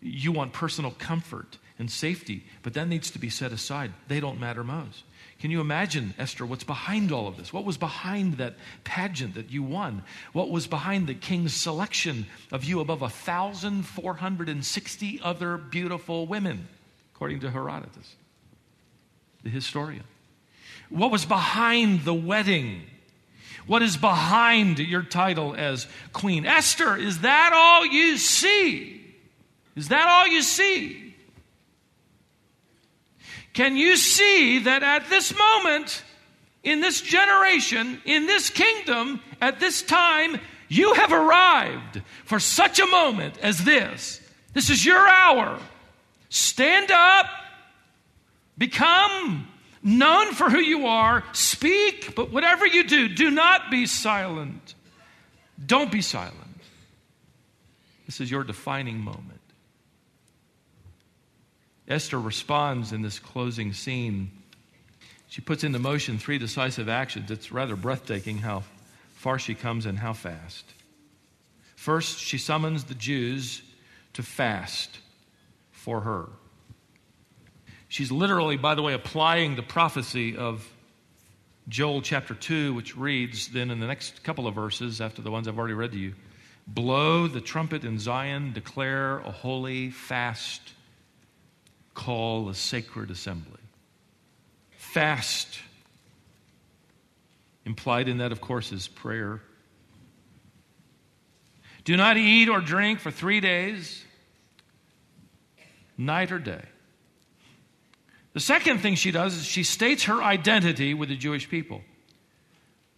You 0.00 0.30
want 0.30 0.52
personal 0.52 0.92
comfort 0.92 1.58
and 1.80 1.90
safety, 1.90 2.44
but 2.62 2.74
that 2.74 2.86
needs 2.86 3.10
to 3.10 3.18
be 3.18 3.28
set 3.28 3.50
aside. 3.50 3.92
They 4.06 4.20
don't 4.20 4.38
matter 4.38 4.62
most. 4.62 5.02
Can 5.40 5.50
you 5.50 5.60
imagine, 5.60 6.14
Esther, 6.16 6.46
what's 6.46 6.62
behind 6.62 7.10
all 7.10 7.26
of 7.26 7.36
this? 7.36 7.52
What 7.52 7.64
was 7.64 7.76
behind 7.76 8.34
that 8.34 8.54
pageant 8.84 9.34
that 9.34 9.50
you 9.50 9.64
won? 9.64 10.04
What 10.32 10.48
was 10.48 10.68
behind 10.68 11.08
the 11.08 11.14
king's 11.14 11.54
selection 11.54 12.26
of 12.52 12.62
you 12.62 12.78
above 12.78 13.00
1,460 13.00 15.20
other 15.20 15.56
beautiful 15.56 16.28
women, 16.28 16.68
according 17.14 17.40
to 17.40 17.50
Herodotus, 17.50 18.14
the 19.42 19.50
historian? 19.50 20.04
What 20.88 21.10
was 21.10 21.26
behind 21.26 22.04
the 22.04 22.14
wedding? 22.14 22.84
What 23.66 23.82
is 23.82 23.96
behind 23.96 24.78
your 24.78 25.02
title 25.02 25.54
as 25.56 25.86
Queen? 26.12 26.44
Esther, 26.44 26.96
is 26.96 27.20
that 27.20 27.52
all 27.54 27.86
you 27.86 28.18
see? 28.18 29.00
Is 29.74 29.88
that 29.88 30.06
all 30.06 30.26
you 30.26 30.42
see? 30.42 31.14
Can 33.54 33.76
you 33.76 33.96
see 33.96 34.60
that 34.60 34.82
at 34.82 35.08
this 35.08 35.36
moment, 35.36 36.02
in 36.62 36.80
this 36.80 37.00
generation, 37.00 38.02
in 38.04 38.26
this 38.26 38.50
kingdom, 38.50 39.20
at 39.40 39.60
this 39.60 39.82
time, 39.82 40.40
you 40.68 40.94
have 40.94 41.12
arrived 41.12 42.02
for 42.24 42.40
such 42.40 42.80
a 42.80 42.86
moment 42.86 43.38
as 43.38 43.64
this? 43.64 44.20
This 44.52 44.70
is 44.70 44.84
your 44.84 45.08
hour. 45.08 45.58
Stand 46.28 46.90
up, 46.90 47.26
become 48.58 49.46
known 49.84 50.32
for 50.32 50.50
who 50.50 50.58
you 50.58 50.86
are, 50.86 51.22
speak, 51.32 52.14
but 52.16 52.32
whatever 52.32 52.66
you 52.66 52.84
do, 52.84 53.08
do 53.08 53.30
not 53.30 53.70
be 53.70 53.86
silent. 53.86 54.74
Don't 55.64 55.92
be 55.92 56.00
silent. 56.02 56.34
This 58.06 58.20
is 58.20 58.30
your 58.30 58.42
defining 58.42 58.98
moment. 58.98 59.40
Esther 61.86 62.18
responds 62.18 62.92
in 62.92 63.02
this 63.02 63.18
closing 63.18 63.72
scene. 63.72 64.30
She 65.28 65.40
puts 65.40 65.64
into 65.64 65.78
motion 65.78 66.18
three 66.18 66.38
decisive 66.38 66.88
actions. 66.88 67.30
It's 67.30 67.52
rather 67.52 67.76
breathtaking 67.76 68.38
how 68.38 68.64
far 69.14 69.38
she 69.38 69.54
comes 69.54 69.84
and 69.84 69.98
how 69.98 70.14
fast. 70.14 70.64
First, 71.76 72.18
she 72.18 72.38
summons 72.38 72.84
the 72.84 72.94
Jews 72.94 73.62
to 74.14 74.22
fast 74.22 74.98
for 75.72 76.00
her. 76.00 76.28
She's 77.94 78.10
literally, 78.10 78.56
by 78.56 78.74
the 78.74 78.82
way, 78.82 78.92
applying 78.92 79.54
the 79.54 79.62
prophecy 79.62 80.36
of 80.36 80.68
Joel 81.68 82.02
chapter 82.02 82.34
2, 82.34 82.74
which 82.74 82.96
reads 82.96 83.46
then 83.46 83.70
in 83.70 83.78
the 83.78 83.86
next 83.86 84.24
couple 84.24 84.48
of 84.48 84.54
verses 84.56 85.00
after 85.00 85.22
the 85.22 85.30
ones 85.30 85.46
I've 85.46 85.56
already 85.56 85.74
read 85.74 85.92
to 85.92 85.98
you 85.98 86.14
Blow 86.66 87.28
the 87.28 87.40
trumpet 87.40 87.84
in 87.84 88.00
Zion, 88.00 88.52
declare 88.52 89.18
a 89.18 89.30
holy 89.30 89.90
fast, 89.90 90.72
call 91.94 92.48
a 92.48 92.54
sacred 92.56 93.12
assembly. 93.12 93.60
Fast, 94.76 95.60
implied 97.64 98.08
in 98.08 98.18
that, 98.18 98.32
of 98.32 98.40
course, 98.40 98.72
is 98.72 98.88
prayer. 98.88 99.40
Do 101.84 101.96
not 101.96 102.16
eat 102.16 102.48
or 102.48 102.60
drink 102.60 102.98
for 102.98 103.12
three 103.12 103.38
days, 103.38 104.04
night 105.96 106.32
or 106.32 106.40
day. 106.40 106.64
The 108.34 108.40
second 108.40 108.80
thing 108.80 108.96
she 108.96 109.12
does 109.12 109.36
is 109.36 109.44
she 109.44 109.62
states 109.62 110.04
her 110.04 110.22
identity 110.22 110.92
with 110.92 111.08
the 111.08 111.16
Jewish 111.16 111.48
people. 111.48 111.82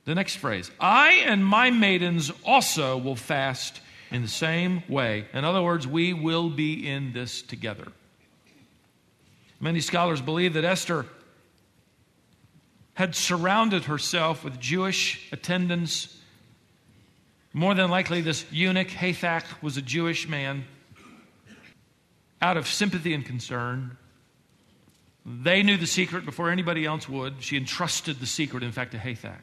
The 0.06 0.14
next 0.14 0.36
phrase 0.36 0.70
I 0.80 1.22
and 1.26 1.44
my 1.44 1.70
maidens 1.70 2.32
also 2.44 2.96
will 2.96 3.16
fast 3.16 3.80
in 4.10 4.22
the 4.22 4.28
same 4.28 4.82
way. 4.88 5.26
In 5.32 5.44
other 5.44 5.62
words, 5.62 5.86
we 5.86 6.12
will 6.12 6.48
be 6.48 6.88
in 6.88 7.12
this 7.12 7.42
together. 7.42 7.88
Many 9.60 9.80
scholars 9.80 10.20
believe 10.20 10.54
that 10.54 10.64
Esther 10.64 11.06
had 12.94 13.14
surrounded 13.14 13.84
herself 13.84 14.42
with 14.42 14.58
Jewish 14.58 15.30
attendants. 15.32 16.16
More 17.52 17.74
than 17.74 17.90
likely, 17.90 18.22
this 18.22 18.46
eunuch, 18.50 18.88
Hathach, 18.88 19.44
was 19.62 19.76
a 19.76 19.82
Jewish 19.82 20.28
man 20.28 20.64
out 22.40 22.56
of 22.56 22.66
sympathy 22.66 23.12
and 23.12 23.24
concern. 23.24 23.98
They 25.28 25.64
knew 25.64 25.76
the 25.76 25.88
secret 25.88 26.24
before 26.24 26.50
anybody 26.50 26.84
else 26.84 27.08
would. 27.08 27.42
She 27.42 27.56
entrusted 27.56 28.20
the 28.20 28.26
secret, 28.26 28.62
in 28.62 28.70
fact, 28.70 28.92
to 28.92 28.98
Hathach. 28.98 29.42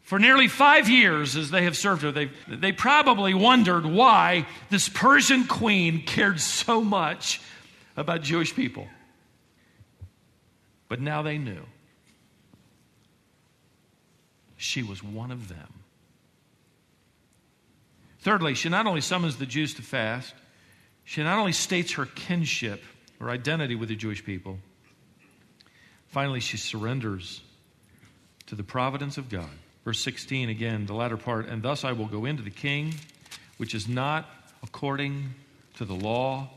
For 0.00 0.18
nearly 0.18 0.48
five 0.48 0.88
years, 0.88 1.36
as 1.36 1.52
they 1.52 1.62
have 1.62 1.76
served 1.76 2.02
her, 2.02 2.10
they, 2.10 2.28
they 2.48 2.72
probably 2.72 3.34
wondered 3.34 3.86
why 3.86 4.48
this 4.68 4.88
Persian 4.88 5.46
queen 5.46 6.02
cared 6.04 6.40
so 6.40 6.82
much 6.82 7.40
about 7.96 8.22
Jewish 8.22 8.52
people. 8.52 8.88
But 10.88 11.00
now 11.00 11.22
they 11.22 11.38
knew. 11.38 11.62
She 14.56 14.82
was 14.82 15.04
one 15.04 15.30
of 15.30 15.48
them. 15.48 15.72
Thirdly, 18.18 18.54
she 18.54 18.68
not 18.68 18.86
only 18.86 19.00
summons 19.00 19.36
the 19.36 19.46
Jews 19.46 19.74
to 19.74 19.82
fast, 19.82 20.34
she 21.04 21.22
not 21.22 21.38
only 21.38 21.52
states 21.52 21.92
her 21.92 22.06
kinship 22.06 22.82
her 23.22 23.30
identity 23.30 23.76
with 23.76 23.88
the 23.88 23.94
Jewish 23.94 24.24
people. 24.24 24.58
Finally, 26.08 26.40
she 26.40 26.56
surrenders 26.56 27.40
to 28.46 28.56
the 28.56 28.64
providence 28.64 29.16
of 29.16 29.28
God. 29.28 29.48
Verse 29.84 30.00
16, 30.00 30.48
again, 30.48 30.86
the 30.86 30.92
latter 30.92 31.16
part, 31.16 31.46
and 31.46 31.62
thus 31.62 31.84
I 31.84 31.92
will 31.92 32.06
go 32.06 32.24
into 32.24 32.42
the 32.42 32.50
king, 32.50 32.94
which 33.58 33.76
is 33.76 33.86
not 33.86 34.28
according 34.64 35.34
to 35.76 35.84
the 35.84 35.94
law, 35.94 36.50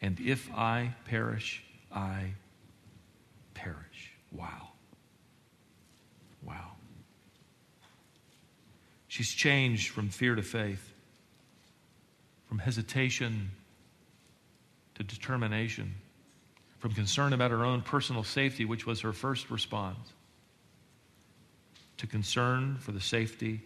and 0.00 0.18
if 0.18 0.50
I 0.54 0.94
perish, 1.04 1.62
I 1.92 2.32
perish. 3.52 4.12
Wow. 4.32 4.68
Wow. 6.42 6.72
She's 9.08 9.28
changed 9.28 9.90
from 9.90 10.08
fear 10.08 10.34
to 10.34 10.42
faith, 10.42 10.94
from 12.48 12.60
hesitation 12.60 13.50
to 14.98 15.04
determination, 15.04 15.94
from 16.78 16.92
concern 16.92 17.32
about 17.32 17.50
her 17.50 17.64
own 17.64 17.82
personal 17.82 18.24
safety, 18.24 18.64
which 18.64 18.86
was 18.86 19.00
her 19.00 19.12
first 19.12 19.50
response, 19.50 20.12
to 21.96 22.06
concern 22.06 22.76
for 22.80 22.92
the 22.92 23.00
safety 23.00 23.60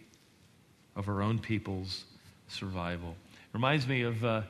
of 0.95 1.05
her 1.05 1.21
own 1.21 1.39
people's 1.39 2.05
survival. 2.47 3.15
Reminds 3.51 3.87
me 3.87 4.03
of 4.03 4.23
uh, 4.23 4.41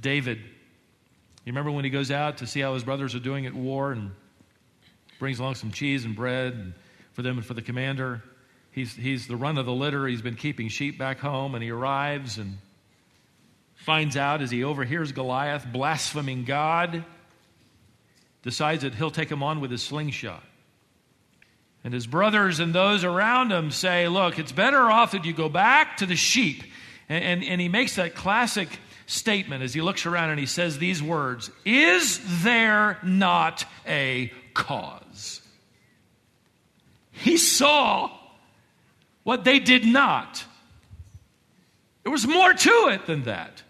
David. 0.00 0.38
You 0.38 1.52
remember 1.52 1.70
when 1.70 1.84
he 1.84 1.90
goes 1.90 2.10
out 2.10 2.38
to 2.38 2.46
see 2.46 2.60
how 2.60 2.74
his 2.74 2.84
brothers 2.84 3.14
are 3.14 3.20
doing 3.20 3.46
at 3.46 3.54
war 3.54 3.92
and 3.92 4.10
brings 5.18 5.38
along 5.38 5.54
some 5.54 5.70
cheese 5.70 6.04
and 6.04 6.14
bread 6.14 6.74
for 7.12 7.22
them 7.22 7.38
and 7.38 7.46
for 7.46 7.54
the 7.54 7.62
commander? 7.62 8.22
He's, 8.70 8.94
he's 8.94 9.26
the 9.26 9.36
run 9.36 9.58
of 9.58 9.66
the 9.66 9.72
litter. 9.72 10.06
He's 10.06 10.22
been 10.22 10.36
keeping 10.36 10.68
sheep 10.68 10.98
back 10.98 11.18
home, 11.18 11.54
and 11.54 11.64
he 11.64 11.70
arrives 11.70 12.38
and 12.38 12.58
finds 13.88 14.18
out 14.18 14.42
as 14.42 14.50
he 14.50 14.64
overhears 14.64 15.12
Goliath 15.12 15.66
blaspheming 15.72 16.44
God, 16.44 17.06
decides 18.42 18.82
that 18.82 18.94
he'll 18.94 19.10
take 19.10 19.30
him 19.30 19.42
on 19.42 19.62
with 19.62 19.70
his 19.70 19.82
slingshot. 19.82 20.44
And 21.82 21.94
his 21.94 22.06
brothers 22.06 22.60
and 22.60 22.74
those 22.74 23.02
around 23.02 23.50
him 23.50 23.70
say, 23.70 24.06
Look, 24.06 24.38
it's 24.38 24.52
better 24.52 24.90
off 24.90 25.12
that 25.12 25.24
you 25.24 25.32
go 25.32 25.48
back 25.48 25.96
to 25.96 26.06
the 26.06 26.16
sheep. 26.16 26.64
And, 27.08 27.24
and, 27.24 27.44
and, 27.44 27.60
he 27.62 27.70
makes 27.70 27.96
that 27.96 28.14
classic 28.14 28.68
statement 29.06 29.62
as 29.62 29.72
he 29.72 29.80
looks 29.80 30.04
around 30.04 30.28
and 30.28 30.38
he 30.38 30.44
says 30.44 30.76
these 30.76 31.02
words 31.02 31.50
Is 31.64 32.20
there 32.42 32.98
not 33.02 33.64
a 33.86 34.30
cause? 34.52 35.40
He 37.10 37.38
saw 37.38 38.10
what 39.22 39.44
they 39.44 39.58
did 39.58 39.86
not. 39.86 40.44
There 42.02 42.12
was 42.12 42.26
more 42.26 42.52
to 42.52 42.88
it 42.92 43.06
than 43.06 43.22
that. 43.22 43.62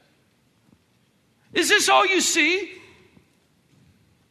Is 1.53 1.69
this 1.69 1.89
all 1.89 2.07
you 2.07 2.21
see? 2.21 2.73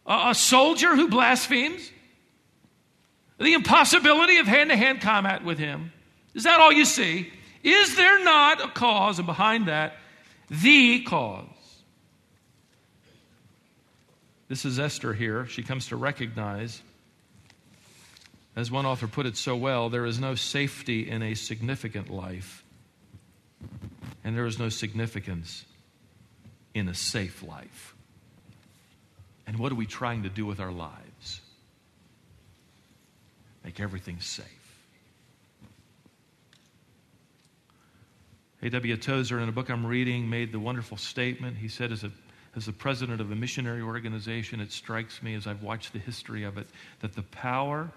A, 0.05 0.29
a 0.29 0.35
soldier 0.35 0.95
who 0.95 1.09
blasphemes? 1.09 1.91
The 3.39 3.53
impossibility 3.53 4.37
of 4.37 4.47
hand 4.47 4.69
to 4.69 4.75
hand 4.75 5.01
combat 5.01 5.43
with 5.43 5.59
him? 5.59 5.91
Is 6.33 6.43
that 6.43 6.59
all 6.59 6.71
you 6.71 6.85
see? 6.85 7.31
Is 7.63 7.95
there 7.95 8.23
not 8.23 8.63
a 8.63 8.69
cause, 8.69 9.19
and 9.19 9.25
behind 9.25 9.67
that, 9.67 9.97
the 10.49 11.01
cause? 11.01 11.45
This 14.47 14.63
is 14.63 14.79
Esther 14.79 15.13
here. 15.13 15.45
She 15.47 15.61
comes 15.61 15.87
to 15.87 15.97
recognize, 15.97 16.81
as 18.55 18.71
one 18.71 18.85
author 18.85 19.07
put 19.07 19.25
it 19.25 19.35
so 19.35 19.55
well, 19.55 19.89
there 19.89 20.05
is 20.05 20.19
no 20.19 20.35
safety 20.35 21.09
in 21.09 21.21
a 21.21 21.33
significant 21.33 22.09
life, 22.09 22.63
and 24.23 24.35
there 24.35 24.45
is 24.45 24.57
no 24.57 24.69
significance 24.69 25.65
in 26.77 26.87
a 26.87 26.93
safe 26.93 27.43
life. 27.43 27.95
And 29.45 29.57
what 29.57 29.71
are 29.71 29.75
we 29.75 29.85
trying 29.85 30.23
to 30.23 30.29
do 30.29 30.45
with 30.45 30.59
our 30.59 30.71
lives? 30.71 31.41
Make 33.63 33.79
everything 33.79 34.19
safe. 34.19 34.45
A.W. 38.61 38.97
Tozer, 38.97 39.39
in 39.39 39.49
a 39.49 39.51
book 39.51 39.69
I'm 39.69 39.85
reading, 39.85 40.29
made 40.29 40.51
the 40.51 40.59
wonderful 40.59 40.97
statement. 40.97 41.57
He 41.57 41.67
said, 41.67 41.91
as, 41.91 42.03
a, 42.03 42.11
as 42.55 42.65
the 42.65 42.73
president 42.73 43.21
of 43.21 43.31
a 43.31 43.35
missionary 43.35 43.81
organization, 43.81 44.59
it 44.59 44.71
strikes 44.71 45.21
me 45.21 45.35
as 45.35 45.45
I've 45.47 45.61
watched 45.61 45.93
the 45.93 45.99
history 45.99 46.43
of 46.43 46.57
it 46.57 46.67
that 47.01 47.13
the 47.13 47.21
power 47.23 47.91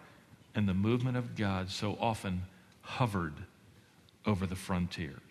and 0.55 0.69
the 0.69 0.75
movement 0.75 1.17
of 1.17 1.35
God 1.35 1.71
so 1.71 1.97
often 2.01 2.43
hovered 2.83 3.35
over 4.27 4.47
the 4.47 4.57
frontiers 4.57 5.30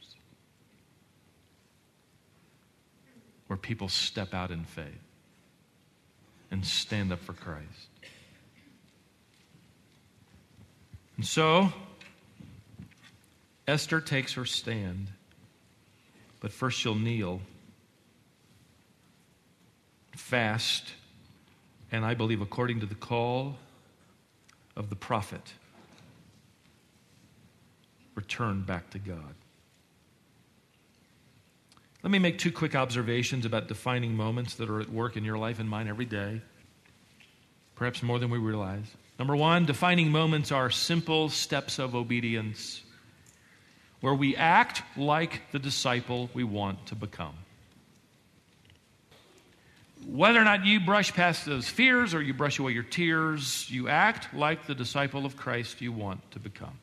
where 3.50 3.58
people 3.58 3.90
step 3.90 4.36
out 4.36 4.52
in 4.52 4.64
faith 4.64 4.86
and 6.52 6.64
stand 6.64 7.12
up 7.12 7.20
for 7.20 7.34
Christ. 7.34 7.90
And 11.18 11.26
so, 11.26 11.74
Esther 13.68 14.02
takes 14.02 14.34
her 14.34 14.46
stand, 14.46 15.08
but 16.40 16.52
first 16.52 16.80
she'll 16.80 16.94
kneel, 16.94 17.42
fast, 20.16 20.94
and 21.92 22.06
I 22.06 22.14
believe 22.14 22.42
according 22.42 22.82
to 22.82 22.86
the 22.86 22.94
call 22.94 23.58
of 24.76 24.92
the 24.92 24.96
prophet, 24.96 25.54
return 28.14 28.62
back 28.62 28.92
to 28.92 29.00
God. 29.00 29.34
Let 32.02 32.12
me 32.12 32.20
make 32.20 32.38
two 32.38 32.52
quick 32.52 32.76
observations 32.76 33.46
about 33.46 33.68
defining 33.68 34.16
moments 34.16 34.56
that 34.56 34.70
are 34.70 34.80
at 34.80 34.90
work 34.90 35.18
in 35.18 35.26
your 35.26 35.38
life 35.38 35.60
and 35.60 35.70
mine 35.70 35.90
every 35.90 36.06
day, 36.06 36.42
perhaps 37.76 38.02
more 38.02 38.20
than 38.20 38.30
we 38.30 38.38
realize. 38.38 38.86
Number 39.18 39.36
one, 39.36 39.66
defining 39.66 40.10
moments 40.10 40.52
are 40.54 40.70
simple 40.70 41.28
steps 41.28 41.78
of 41.78 41.96
obedience 41.96 42.82
where 44.00 44.14
we 44.14 44.34
act 44.38 44.82
like 44.96 45.52
the 45.52 45.60
disciple 45.60 46.30
we 46.34 46.46
want 46.46 46.86
to 46.86 46.96
become. 46.96 47.36
Whether 50.08 50.40
or 50.40 50.46
not 50.46 50.66
you 50.66 50.80
brush 50.80 51.14
past 51.14 51.46
those 51.46 51.68
fears 51.68 52.14
or 52.14 52.22
you 52.22 52.34
brush 52.34 52.60
away 52.60 52.72
your 52.72 52.84
tears, 52.84 53.70
you 53.70 53.90
act 53.90 54.34
like 54.34 54.68
the 54.68 54.76
disciple 54.76 55.26
of 55.26 55.36
Christ 55.36 55.82
you 55.82 55.92
want 55.92 56.32
to 56.32 56.40
become. 56.40 56.80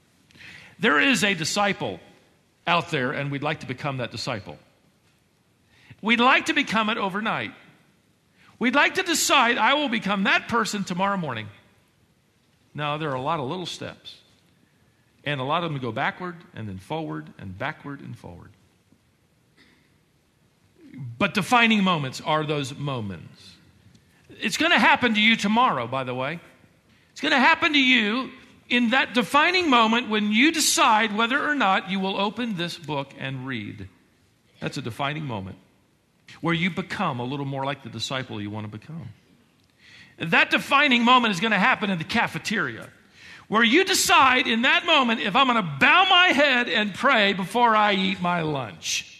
There 0.78 1.00
is 1.00 1.24
a 1.24 1.32
disciple 1.32 2.00
out 2.66 2.90
there, 2.90 3.12
and 3.12 3.30
we'd 3.30 3.42
like 3.42 3.60
to 3.60 3.66
become 3.66 3.96
that 3.96 4.10
disciple. 4.10 4.58
We'd 6.02 6.20
like 6.20 6.46
to 6.46 6.54
become 6.54 6.90
it 6.90 6.98
overnight. 6.98 7.52
We'd 8.58 8.74
like 8.74 8.94
to 8.94 9.02
decide, 9.02 9.58
I 9.58 9.74
will 9.74 9.88
become 9.88 10.24
that 10.24 10.48
person 10.48 10.84
tomorrow 10.84 11.16
morning. 11.16 11.48
No, 12.74 12.98
there 12.98 13.10
are 13.10 13.16
a 13.16 13.20
lot 13.20 13.40
of 13.40 13.48
little 13.48 13.66
steps. 13.66 14.16
And 15.24 15.40
a 15.40 15.44
lot 15.44 15.64
of 15.64 15.72
them 15.72 15.80
go 15.80 15.92
backward 15.92 16.36
and 16.54 16.68
then 16.68 16.78
forward 16.78 17.30
and 17.38 17.56
backward 17.58 18.00
and 18.00 18.16
forward. 18.16 18.50
But 21.18 21.34
defining 21.34 21.82
moments 21.82 22.20
are 22.20 22.44
those 22.44 22.74
moments. 22.74 23.54
It's 24.40 24.56
going 24.56 24.72
to 24.72 24.78
happen 24.78 25.14
to 25.14 25.20
you 25.20 25.36
tomorrow, 25.36 25.86
by 25.86 26.04
the 26.04 26.14
way. 26.14 26.40
It's 27.12 27.20
going 27.20 27.32
to 27.32 27.38
happen 27.38 27.72
to 27.72 27.78
you 27.78 28.30
in 28.68 28.90
that 28.90 29.14
defining 29.14 29.68
moment 29.68 30.08
when 30.08 30.32
you 30.32 30.52
decide 30.52 31.16
whether 31.16 31.42
or 31.42 31.54
not 31.54 31.90
you 31.90 32.00
will 32.00 32.18
open 32.18 32.56
this 32.56 32.78
book 32.78 33.08
and 33.18 33.46
read. 33.46 33.88
That's 34.60 34.76
a 34.78 34.82
defining 34.82 35.24
moment 35.24 35.58
where 36.40 36.54
you 36.54 36.70
become 36.70 37.20
a 37.20 37.24
little 37.24 37.46
more 37.46 37.64
like 37.64 37.82
the 37.82 37.88
disciple 37.88 38.40
you 38.40 38.50
want 38.50 38.70
to 38.70 38.78
become. 38.78 39.08
That 40.18 40.50
defining 40.50 41.04
moment 41.04 41.34
is 41.34 41.40
going 41.40 41.52
to 41.52 41.58
happen 41.58 41.90
in 41.90 41.98
the 41.98 42.04
cafeteria, 42.04 42.88
where 43.48 43.62
you 43.62 43.84
decide 43.84 44.46
in 44.46 44.62
that 44.62 44.86
moment 44.86 45.20
if 45.20 45.36
I'm 45.36 45.46
going 45.46 45.62
to 45.62 45.76
bow 45.78 46.06
my 46.08 46.28
head 46.28 46.68
and 46.68 46.94
pray 46.94 47.32
before 47.32 47.76
I 47.76 47.94
eat 47.94 48.20
my 48.20 48.42
lunch. 48.42 49.12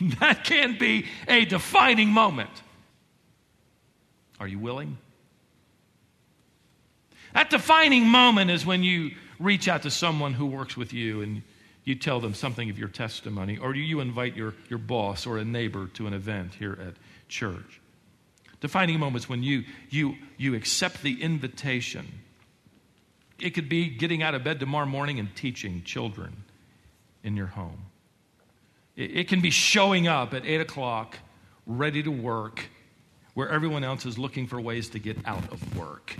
That 0.20 0.42
can 0.42 0.76
be 0.76 1.06
a 1.28 1.44
defining 1.44 2.08
moment. 2.08 2.50
Are 4.40 4.48
you 4.48 4.58
willing? 4.58 4.98
That 7.32 7.48
defining 7.48 8.06
moment 8.06 8.50
is 8.50 8.66
when 8.66 8.82
you 8.82 9.12
reach 9.38 9.68
out 9.68 9.82
to 9.82 9.90
someone 9.90 10.34
who 10.34 10.46
works 10.46 10.76
with 10.76 10.92
you 10.92 11.22
and 11.22 11.42
you 11.84 11.94
tell 11.94 12.20
them 12.20 12.34
something 12.34 12.70
of 12.70 12.78
your 12.78 12.88
testimony, 12.88 13.58
or 13.58 13.72
do 13.72 13.78
you 13.78 14.00
invite 14.00 14.36
your, 14.36 14.54
your 14.68 14.78
boss 14.78 15.26
or 15.26 15.38
a 15.38 15.44
neighbor 15.44 15.86
to 15.94 16.06
an 16.06 16.14
event 16.14 16.54
here 16.54 16.78
at 16.80 16.94
church. 17.28 17.80
Defining 18.60 18.98
moments 18.98 19.28
when 19.28 19.42
you, 19.42 19.64
you, 19.90 20.14
you 20.38 20.54
accept 20.54 21.02
the 21.02 21.20
invitation. 21.20 22.06
It 23.38 23.50
could 23.50 23.68
be 23.68 23.88
getting 23.88 24.22
out 24.22 24.34
of 24.34 24.44
bed 24.44 24.60
tomorrow 24.60 24.86
morning 24.86 25.18
and 25.18 25.34
teaching 25.36 25.82
children 25.84 26.44
in 27.22 27.36
your 27.36 27.48
home. 27.48 27.86
It, 28.96 29.16
it 29.16 29.28
can 29.28 29.40
be 29.40 29.50
showing 29.50 30.08
up 30.08 30.32
at 30.32 30.46
8 30.46 30.62
o'clock, 30.62 31.18
ready 31.66 32.02
to 32.02 32.10
work, 32.10 32.68
where 33.34 33.48
everyone 33.48 33.84
else 33.84 34.06
is 34.06 34.16
looking 34.16 34.46
for 34.46 34.60
ways 34.60 34.88
to 34.90 34.98
get 34.98 35.18
out 35.26 35.52
of 35.52 35.76
work. 35.76 36.16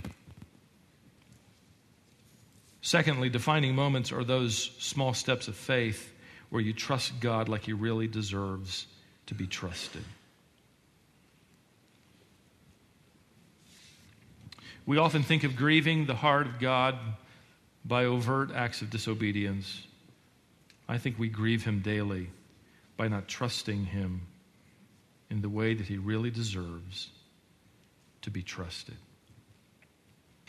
Secondly, 2.85 3.29
defining 3.29 3.73
moments 3.73 4.11
are 4.11 4.23
those 4.23 4.69
small 4.77 5.15
steps 5.15 5.47
of 5.47 5.55
faith 5.55 6.13
where 6.51 6.61
you 6.61 6.71
trust 6.71 7.19
God 7.19 7.49
like 7.49 7.63
He 7.63 7.73
really 7.73 8.07
deserves 8.07 8.85
to 9.25 9.33
be 9.33 9.47
trusted. 9.47 10.03
We 14.85 14.99
often 14.99 15.23
think 15.23 15.43
of 15.43 15.55
grieving 15.55 16.05
the 16.05 16.13
heart 16.13 16.45
of 16.45 16.59
God 16.59 16.95
by 17.83 18.05
overt 18.05 18.51
acts 18.53 18.83
of 18.83 18.91
disobedience. 18.91 19.87
I 20.87 20.99
think 20.99 21.17
we 21.17 21.27
grieve 21.27 21.63
Him 21.63 21.79
daily 21.79 22.29
by 22.97 23.07
not 23.07 23.27
trusting 23.27 23.85
Him 23.85 24.27
in 25.31 25.41
the 25.41 25.49
way 25.49 25.73
that 25.73 25.87
He 25.87 25.97
really 25.97 26.29
deserves 26.29 27.09
to 28.21 28.29
be 28.29 28.43
trusted. 28.43 28.97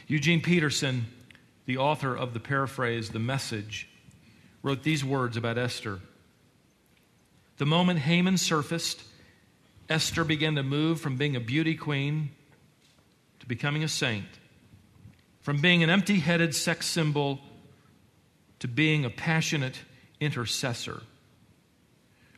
Eugene 0.07 0.43
Peterson 0.43 1.07
the 1.67 1.77
author 1.77 2.17
of 2.17 2.33
the 2.33 2.41
paraphrase, 2.41 3.11
The 3.11 3.19
Message, 3.19 3.89
wrote 4.62 4.83
these 4.83 5.05
words 5.05 5.37
about 5.37 5.59
Esther. 5.59 6.01
The 7.59 7.67
moment 7.67 8.01
Haman 8.01 8.39
surfaced, 8.39 9.03
Esther 9.89 10.25
began 10.25 10.55
to 10.57 10.62
move 10.62 11.01
from 11.01 11.17
being 11.17 11.37
a 11.37 11.41
beauty 11.41 11.75
queen 11.75 12.31
to 13.41 13.47
becoming 13.47 13.85
a 13.85 13.89
saint, 13.89 14.27
from 15.41 15.61
being 15.61 15.83
an 15.83 15.91
empty 15.91 16.21
headed 16.21 16.55
sex 16.55 16.87
symbol 16.87 17.41
to 18.59 18.69
being 18.69 19.05
a 19.05 19.11
passionate 19.11 19.79
intercessor, 20.21 21.03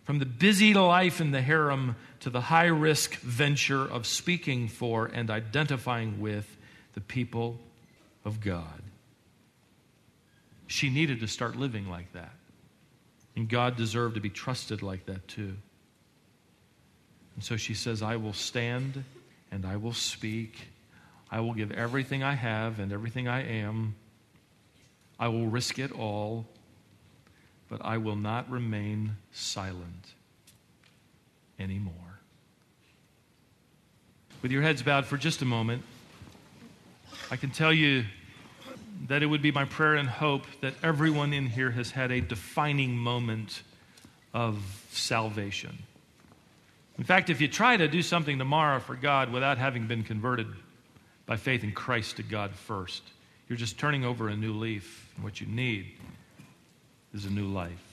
from 0.04 0.18
the 0.18 0.26
busy 0.26 0.74
life 0.74 1.20
in 1.20 1.30
the 1.30 1.42
harem 1.42 1.96
to 2.20 2.30
the 2.30 2.40
high 2.40 2.66
risk 2.66 3.16
venture 3.16 3.84
of 3.84 4.06
speaking 4.06 4.68
for 4.68 5.06
and 5.06 5.30
identifying 5.30 6.20
with 6.20 6.56
the 6.94 7.00
people 7.00 7.58
of 8.24 8.40
God. 8.40 8.82
She 10.68 10.90
needed 10.90 11.20
to 11.20 11.26
start 11.26 11.56
living 11.56 11.88
like 11.88 12.12
that. 12.12 12.32
And 13.34 13.48
God 13.48 13.76
deserved 13.76 14.14
to 14.16 14.20
be 14.20 14.28
trusted 14.28 14.82
like 14.82 15.06
that 15.06 15.26
too. 15.26 15.56
And 17.34 17.42
so 17.42 17.56
she 17.56 17.72
says, 17.72 18.02
I 18.02 18.16
will 18.16 18.34
stand 18.34 19.02
and 19.50 19.64
I 19.64 19.76
will 19.76 19.94
speak. 19.94 20.68
I 21.30 21.40
will 21.40 21.54
give 21.54 21.72
everything 21.72 22.22
I 22.22 22.34
have 22.34 22.80
and 22.80 22.92
everything 22.92 23.28
I 23.28 23.60
am. 23.60 23.94
I 25.18 25.28
will 25.28 25.46
risk 25.46 25.78
it 25.78 25.90
all, 25.90 26.46
but 27.68 27.80
I 27.82 27.96
will 27.96 28.16
not 28.16 28.50
remain 28.50 29.16
silent 29.32 30.14
anymore. 31.58 31.94
With 34.42 34.52
your 34.52 34.62
heads 34.62 34.82
bowed 34.82 35.06
for 35.06 35.16
just 35.16 35.40
a 35.40 35.46
moment, 35.46 35.82
I 37.30 37.36
can 37.36 37.50
tell 37.50 37.72
you 37.72 38.04
that 39.06 39.22
it 39.22 39.26
would 39.26 39.42
be 39.42 39.52
my 39.52 39.64
prayer 39.64 39.94
and 39.94 40.08
hope 40.08 40.44
that 40.60 40.74
everyone 40.82 41.32
in 41.32 41.46
here 41.46 41.70
has 41.70 41.90
had 41.90 42.10
a 42.10 42.20
defining 42.20 42.96
moment 42.96 43.62
of 44.34 44.58
salvation. 44.90 45.78
In 46.98 47.04
fact, 47.04 47.30
if 47.30 47.40
you 47.40 47.46
try 47.46 47.76
to 47.76 47.86
do 47.86 48.02
something 48.02 48.38
tomorrow 48.38 48.80
for 48.80 48.96
God 48.96 49.32
without 49.32 49.56
having 49.56 49.86
been 49.86 50.02
converted 50.02 50.48
by 51.26 51.36
faith 51.36 51.62
in 51.62 51.72
Christ 51.72 52.16
to 52.16 52.22
God 52.22 52.54
first, 52.54 53.02
you're 53.48 53.56
just 53.56 53.78
turning 53.78 54.04
over 54.04 54.28
a 54.28 54.36
new 54.36 54.52
leaf. 54.52 55.10
And 55.14 55.24
what 55.24 55.40
you 55.40 55.46
need 55.46 55.92
is 57.14 57.24
a 57.24 57.30
new 57.30 57.46
life. 57.46 57.84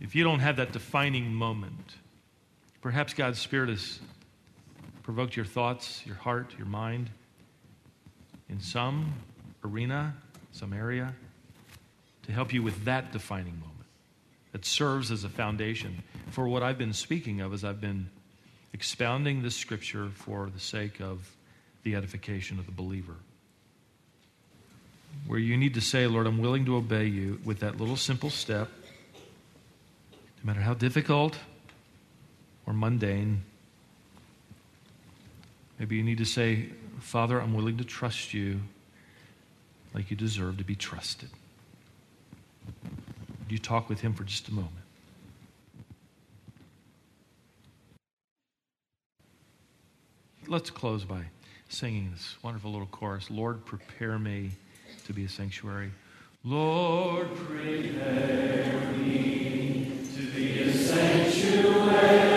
If 0.00 0.14
you 0.14 0.24
don't 0.24 0.40
have 0.40 0.56
that 0.56 0.72
defining 0.72 1.32
moment, 1.32 1.94
perhaps 2.82 3.14
God's 3.14 3.38
Spirit 3.38 3.70
has 3.70 4.00
provoked 5.04 5.36
your 5.36 5.46
thoughts, 5.46 6.04
your 6.04 6.16
heart, 6.16 6.52
your 6.58 6.66
mind 6.66 7.08
in 8.54 8.60
some 8.60 9.12
arena, 9.64 10.14
some 10.52 10.72
area, 10.72 11.12
to 12.24 12.30
help 12.30 12.52
you 12.52 12.62
with 12.62 12.84
that 12.84 13.10
defining 13.10 13.58
moment 13.58 13.72
that 14.52 14.64
serves 14.64 15.10
as 15.10 15.24
a 15.24 15.28
foundation 15.28 16.04
for 16.30 16.46
what 16.46 16.62
I've 16.62 16.78
been 16.78 16.92
speaking 16.92 17.40
of 17.40 17.52
as 17.52 17.64
I've 17.64 17.80
been 17.80 18.08
expounding 18.72 19.42
this 19.42 19.56
scripture 19.56 20.08
for 20.14 20.48
the 20.54 20.60
sake 20.60 21.00
of 21.00 21.28
the 21.82 21.96
edification 21.96 22.60
of 22.60 22.66
the 22.66 22.72
believer. 22.72 23.16
Where 25.26 25.40
you 25.40 25.56
need 25.56 25.74
to 25.74 25.80
say, 25.80 26.06
Lord, 26.06 26.28
I'm 26.28 26.38
willing 26.38 26.64
to 26.66 26.76
obey 26.76 27.06
you 27.06 27.40
with 27.44 27.58
that 27.58 27.78
little 27.78 27.96
simple 27.96 28.30
step, 28.30 28.68
no 29.32 30.46
matter 30.46 30.60
how 30.60 30.74
difficult 30.74 31.36
or 32.66 32.72
mundane. 32.72 33.42
Maybe 35.84 35.96
you 35.96 36.02
need 36.02 36.16
to 36.16 36.24
say, 36.24 36.70
Father, 36.98 37.38
I'm 37.38 37.52
willing 37.52 37.76
to 37.76 37.84
trust 37.84 38.32
you 38.32 38.62
like 39.92 40.10
you 40.10 40.16
deserve 40.16 40.56
to 40.56 40.64
be 40.64 40.74
trusted. 40.74 41.28
You 43.50 43.58
talk 43.58 43.90
with 43.90 44.00
him 44.00 44.14
for 44.14 44.24
just 44.24 44.48
a 44.48 44.54
moment? 44.54 44.72
Let's 50.46 50.70
close 50.70 51.04
by 51.04 51.24
singing 51.68 52.12
this 52.12 52.36
wonderful 52.42 52.72
little 52.72 52.86
chorus 52.86 53.30
Lord, 53.30 53.66
prepare 53.66 54.18
me 54.18 54.52
to 55.04 55.12
be 55.12 55.26
a 55.26 55.28
sanctuary. 55.28 55.90
Lord, 56.44 57.28
prepare 57.36 58.90
me 58.96 60.00
to 60.16 60.22
be 60.34 60.62
a 60.62 60.72
sanctuary. 60.72 62.33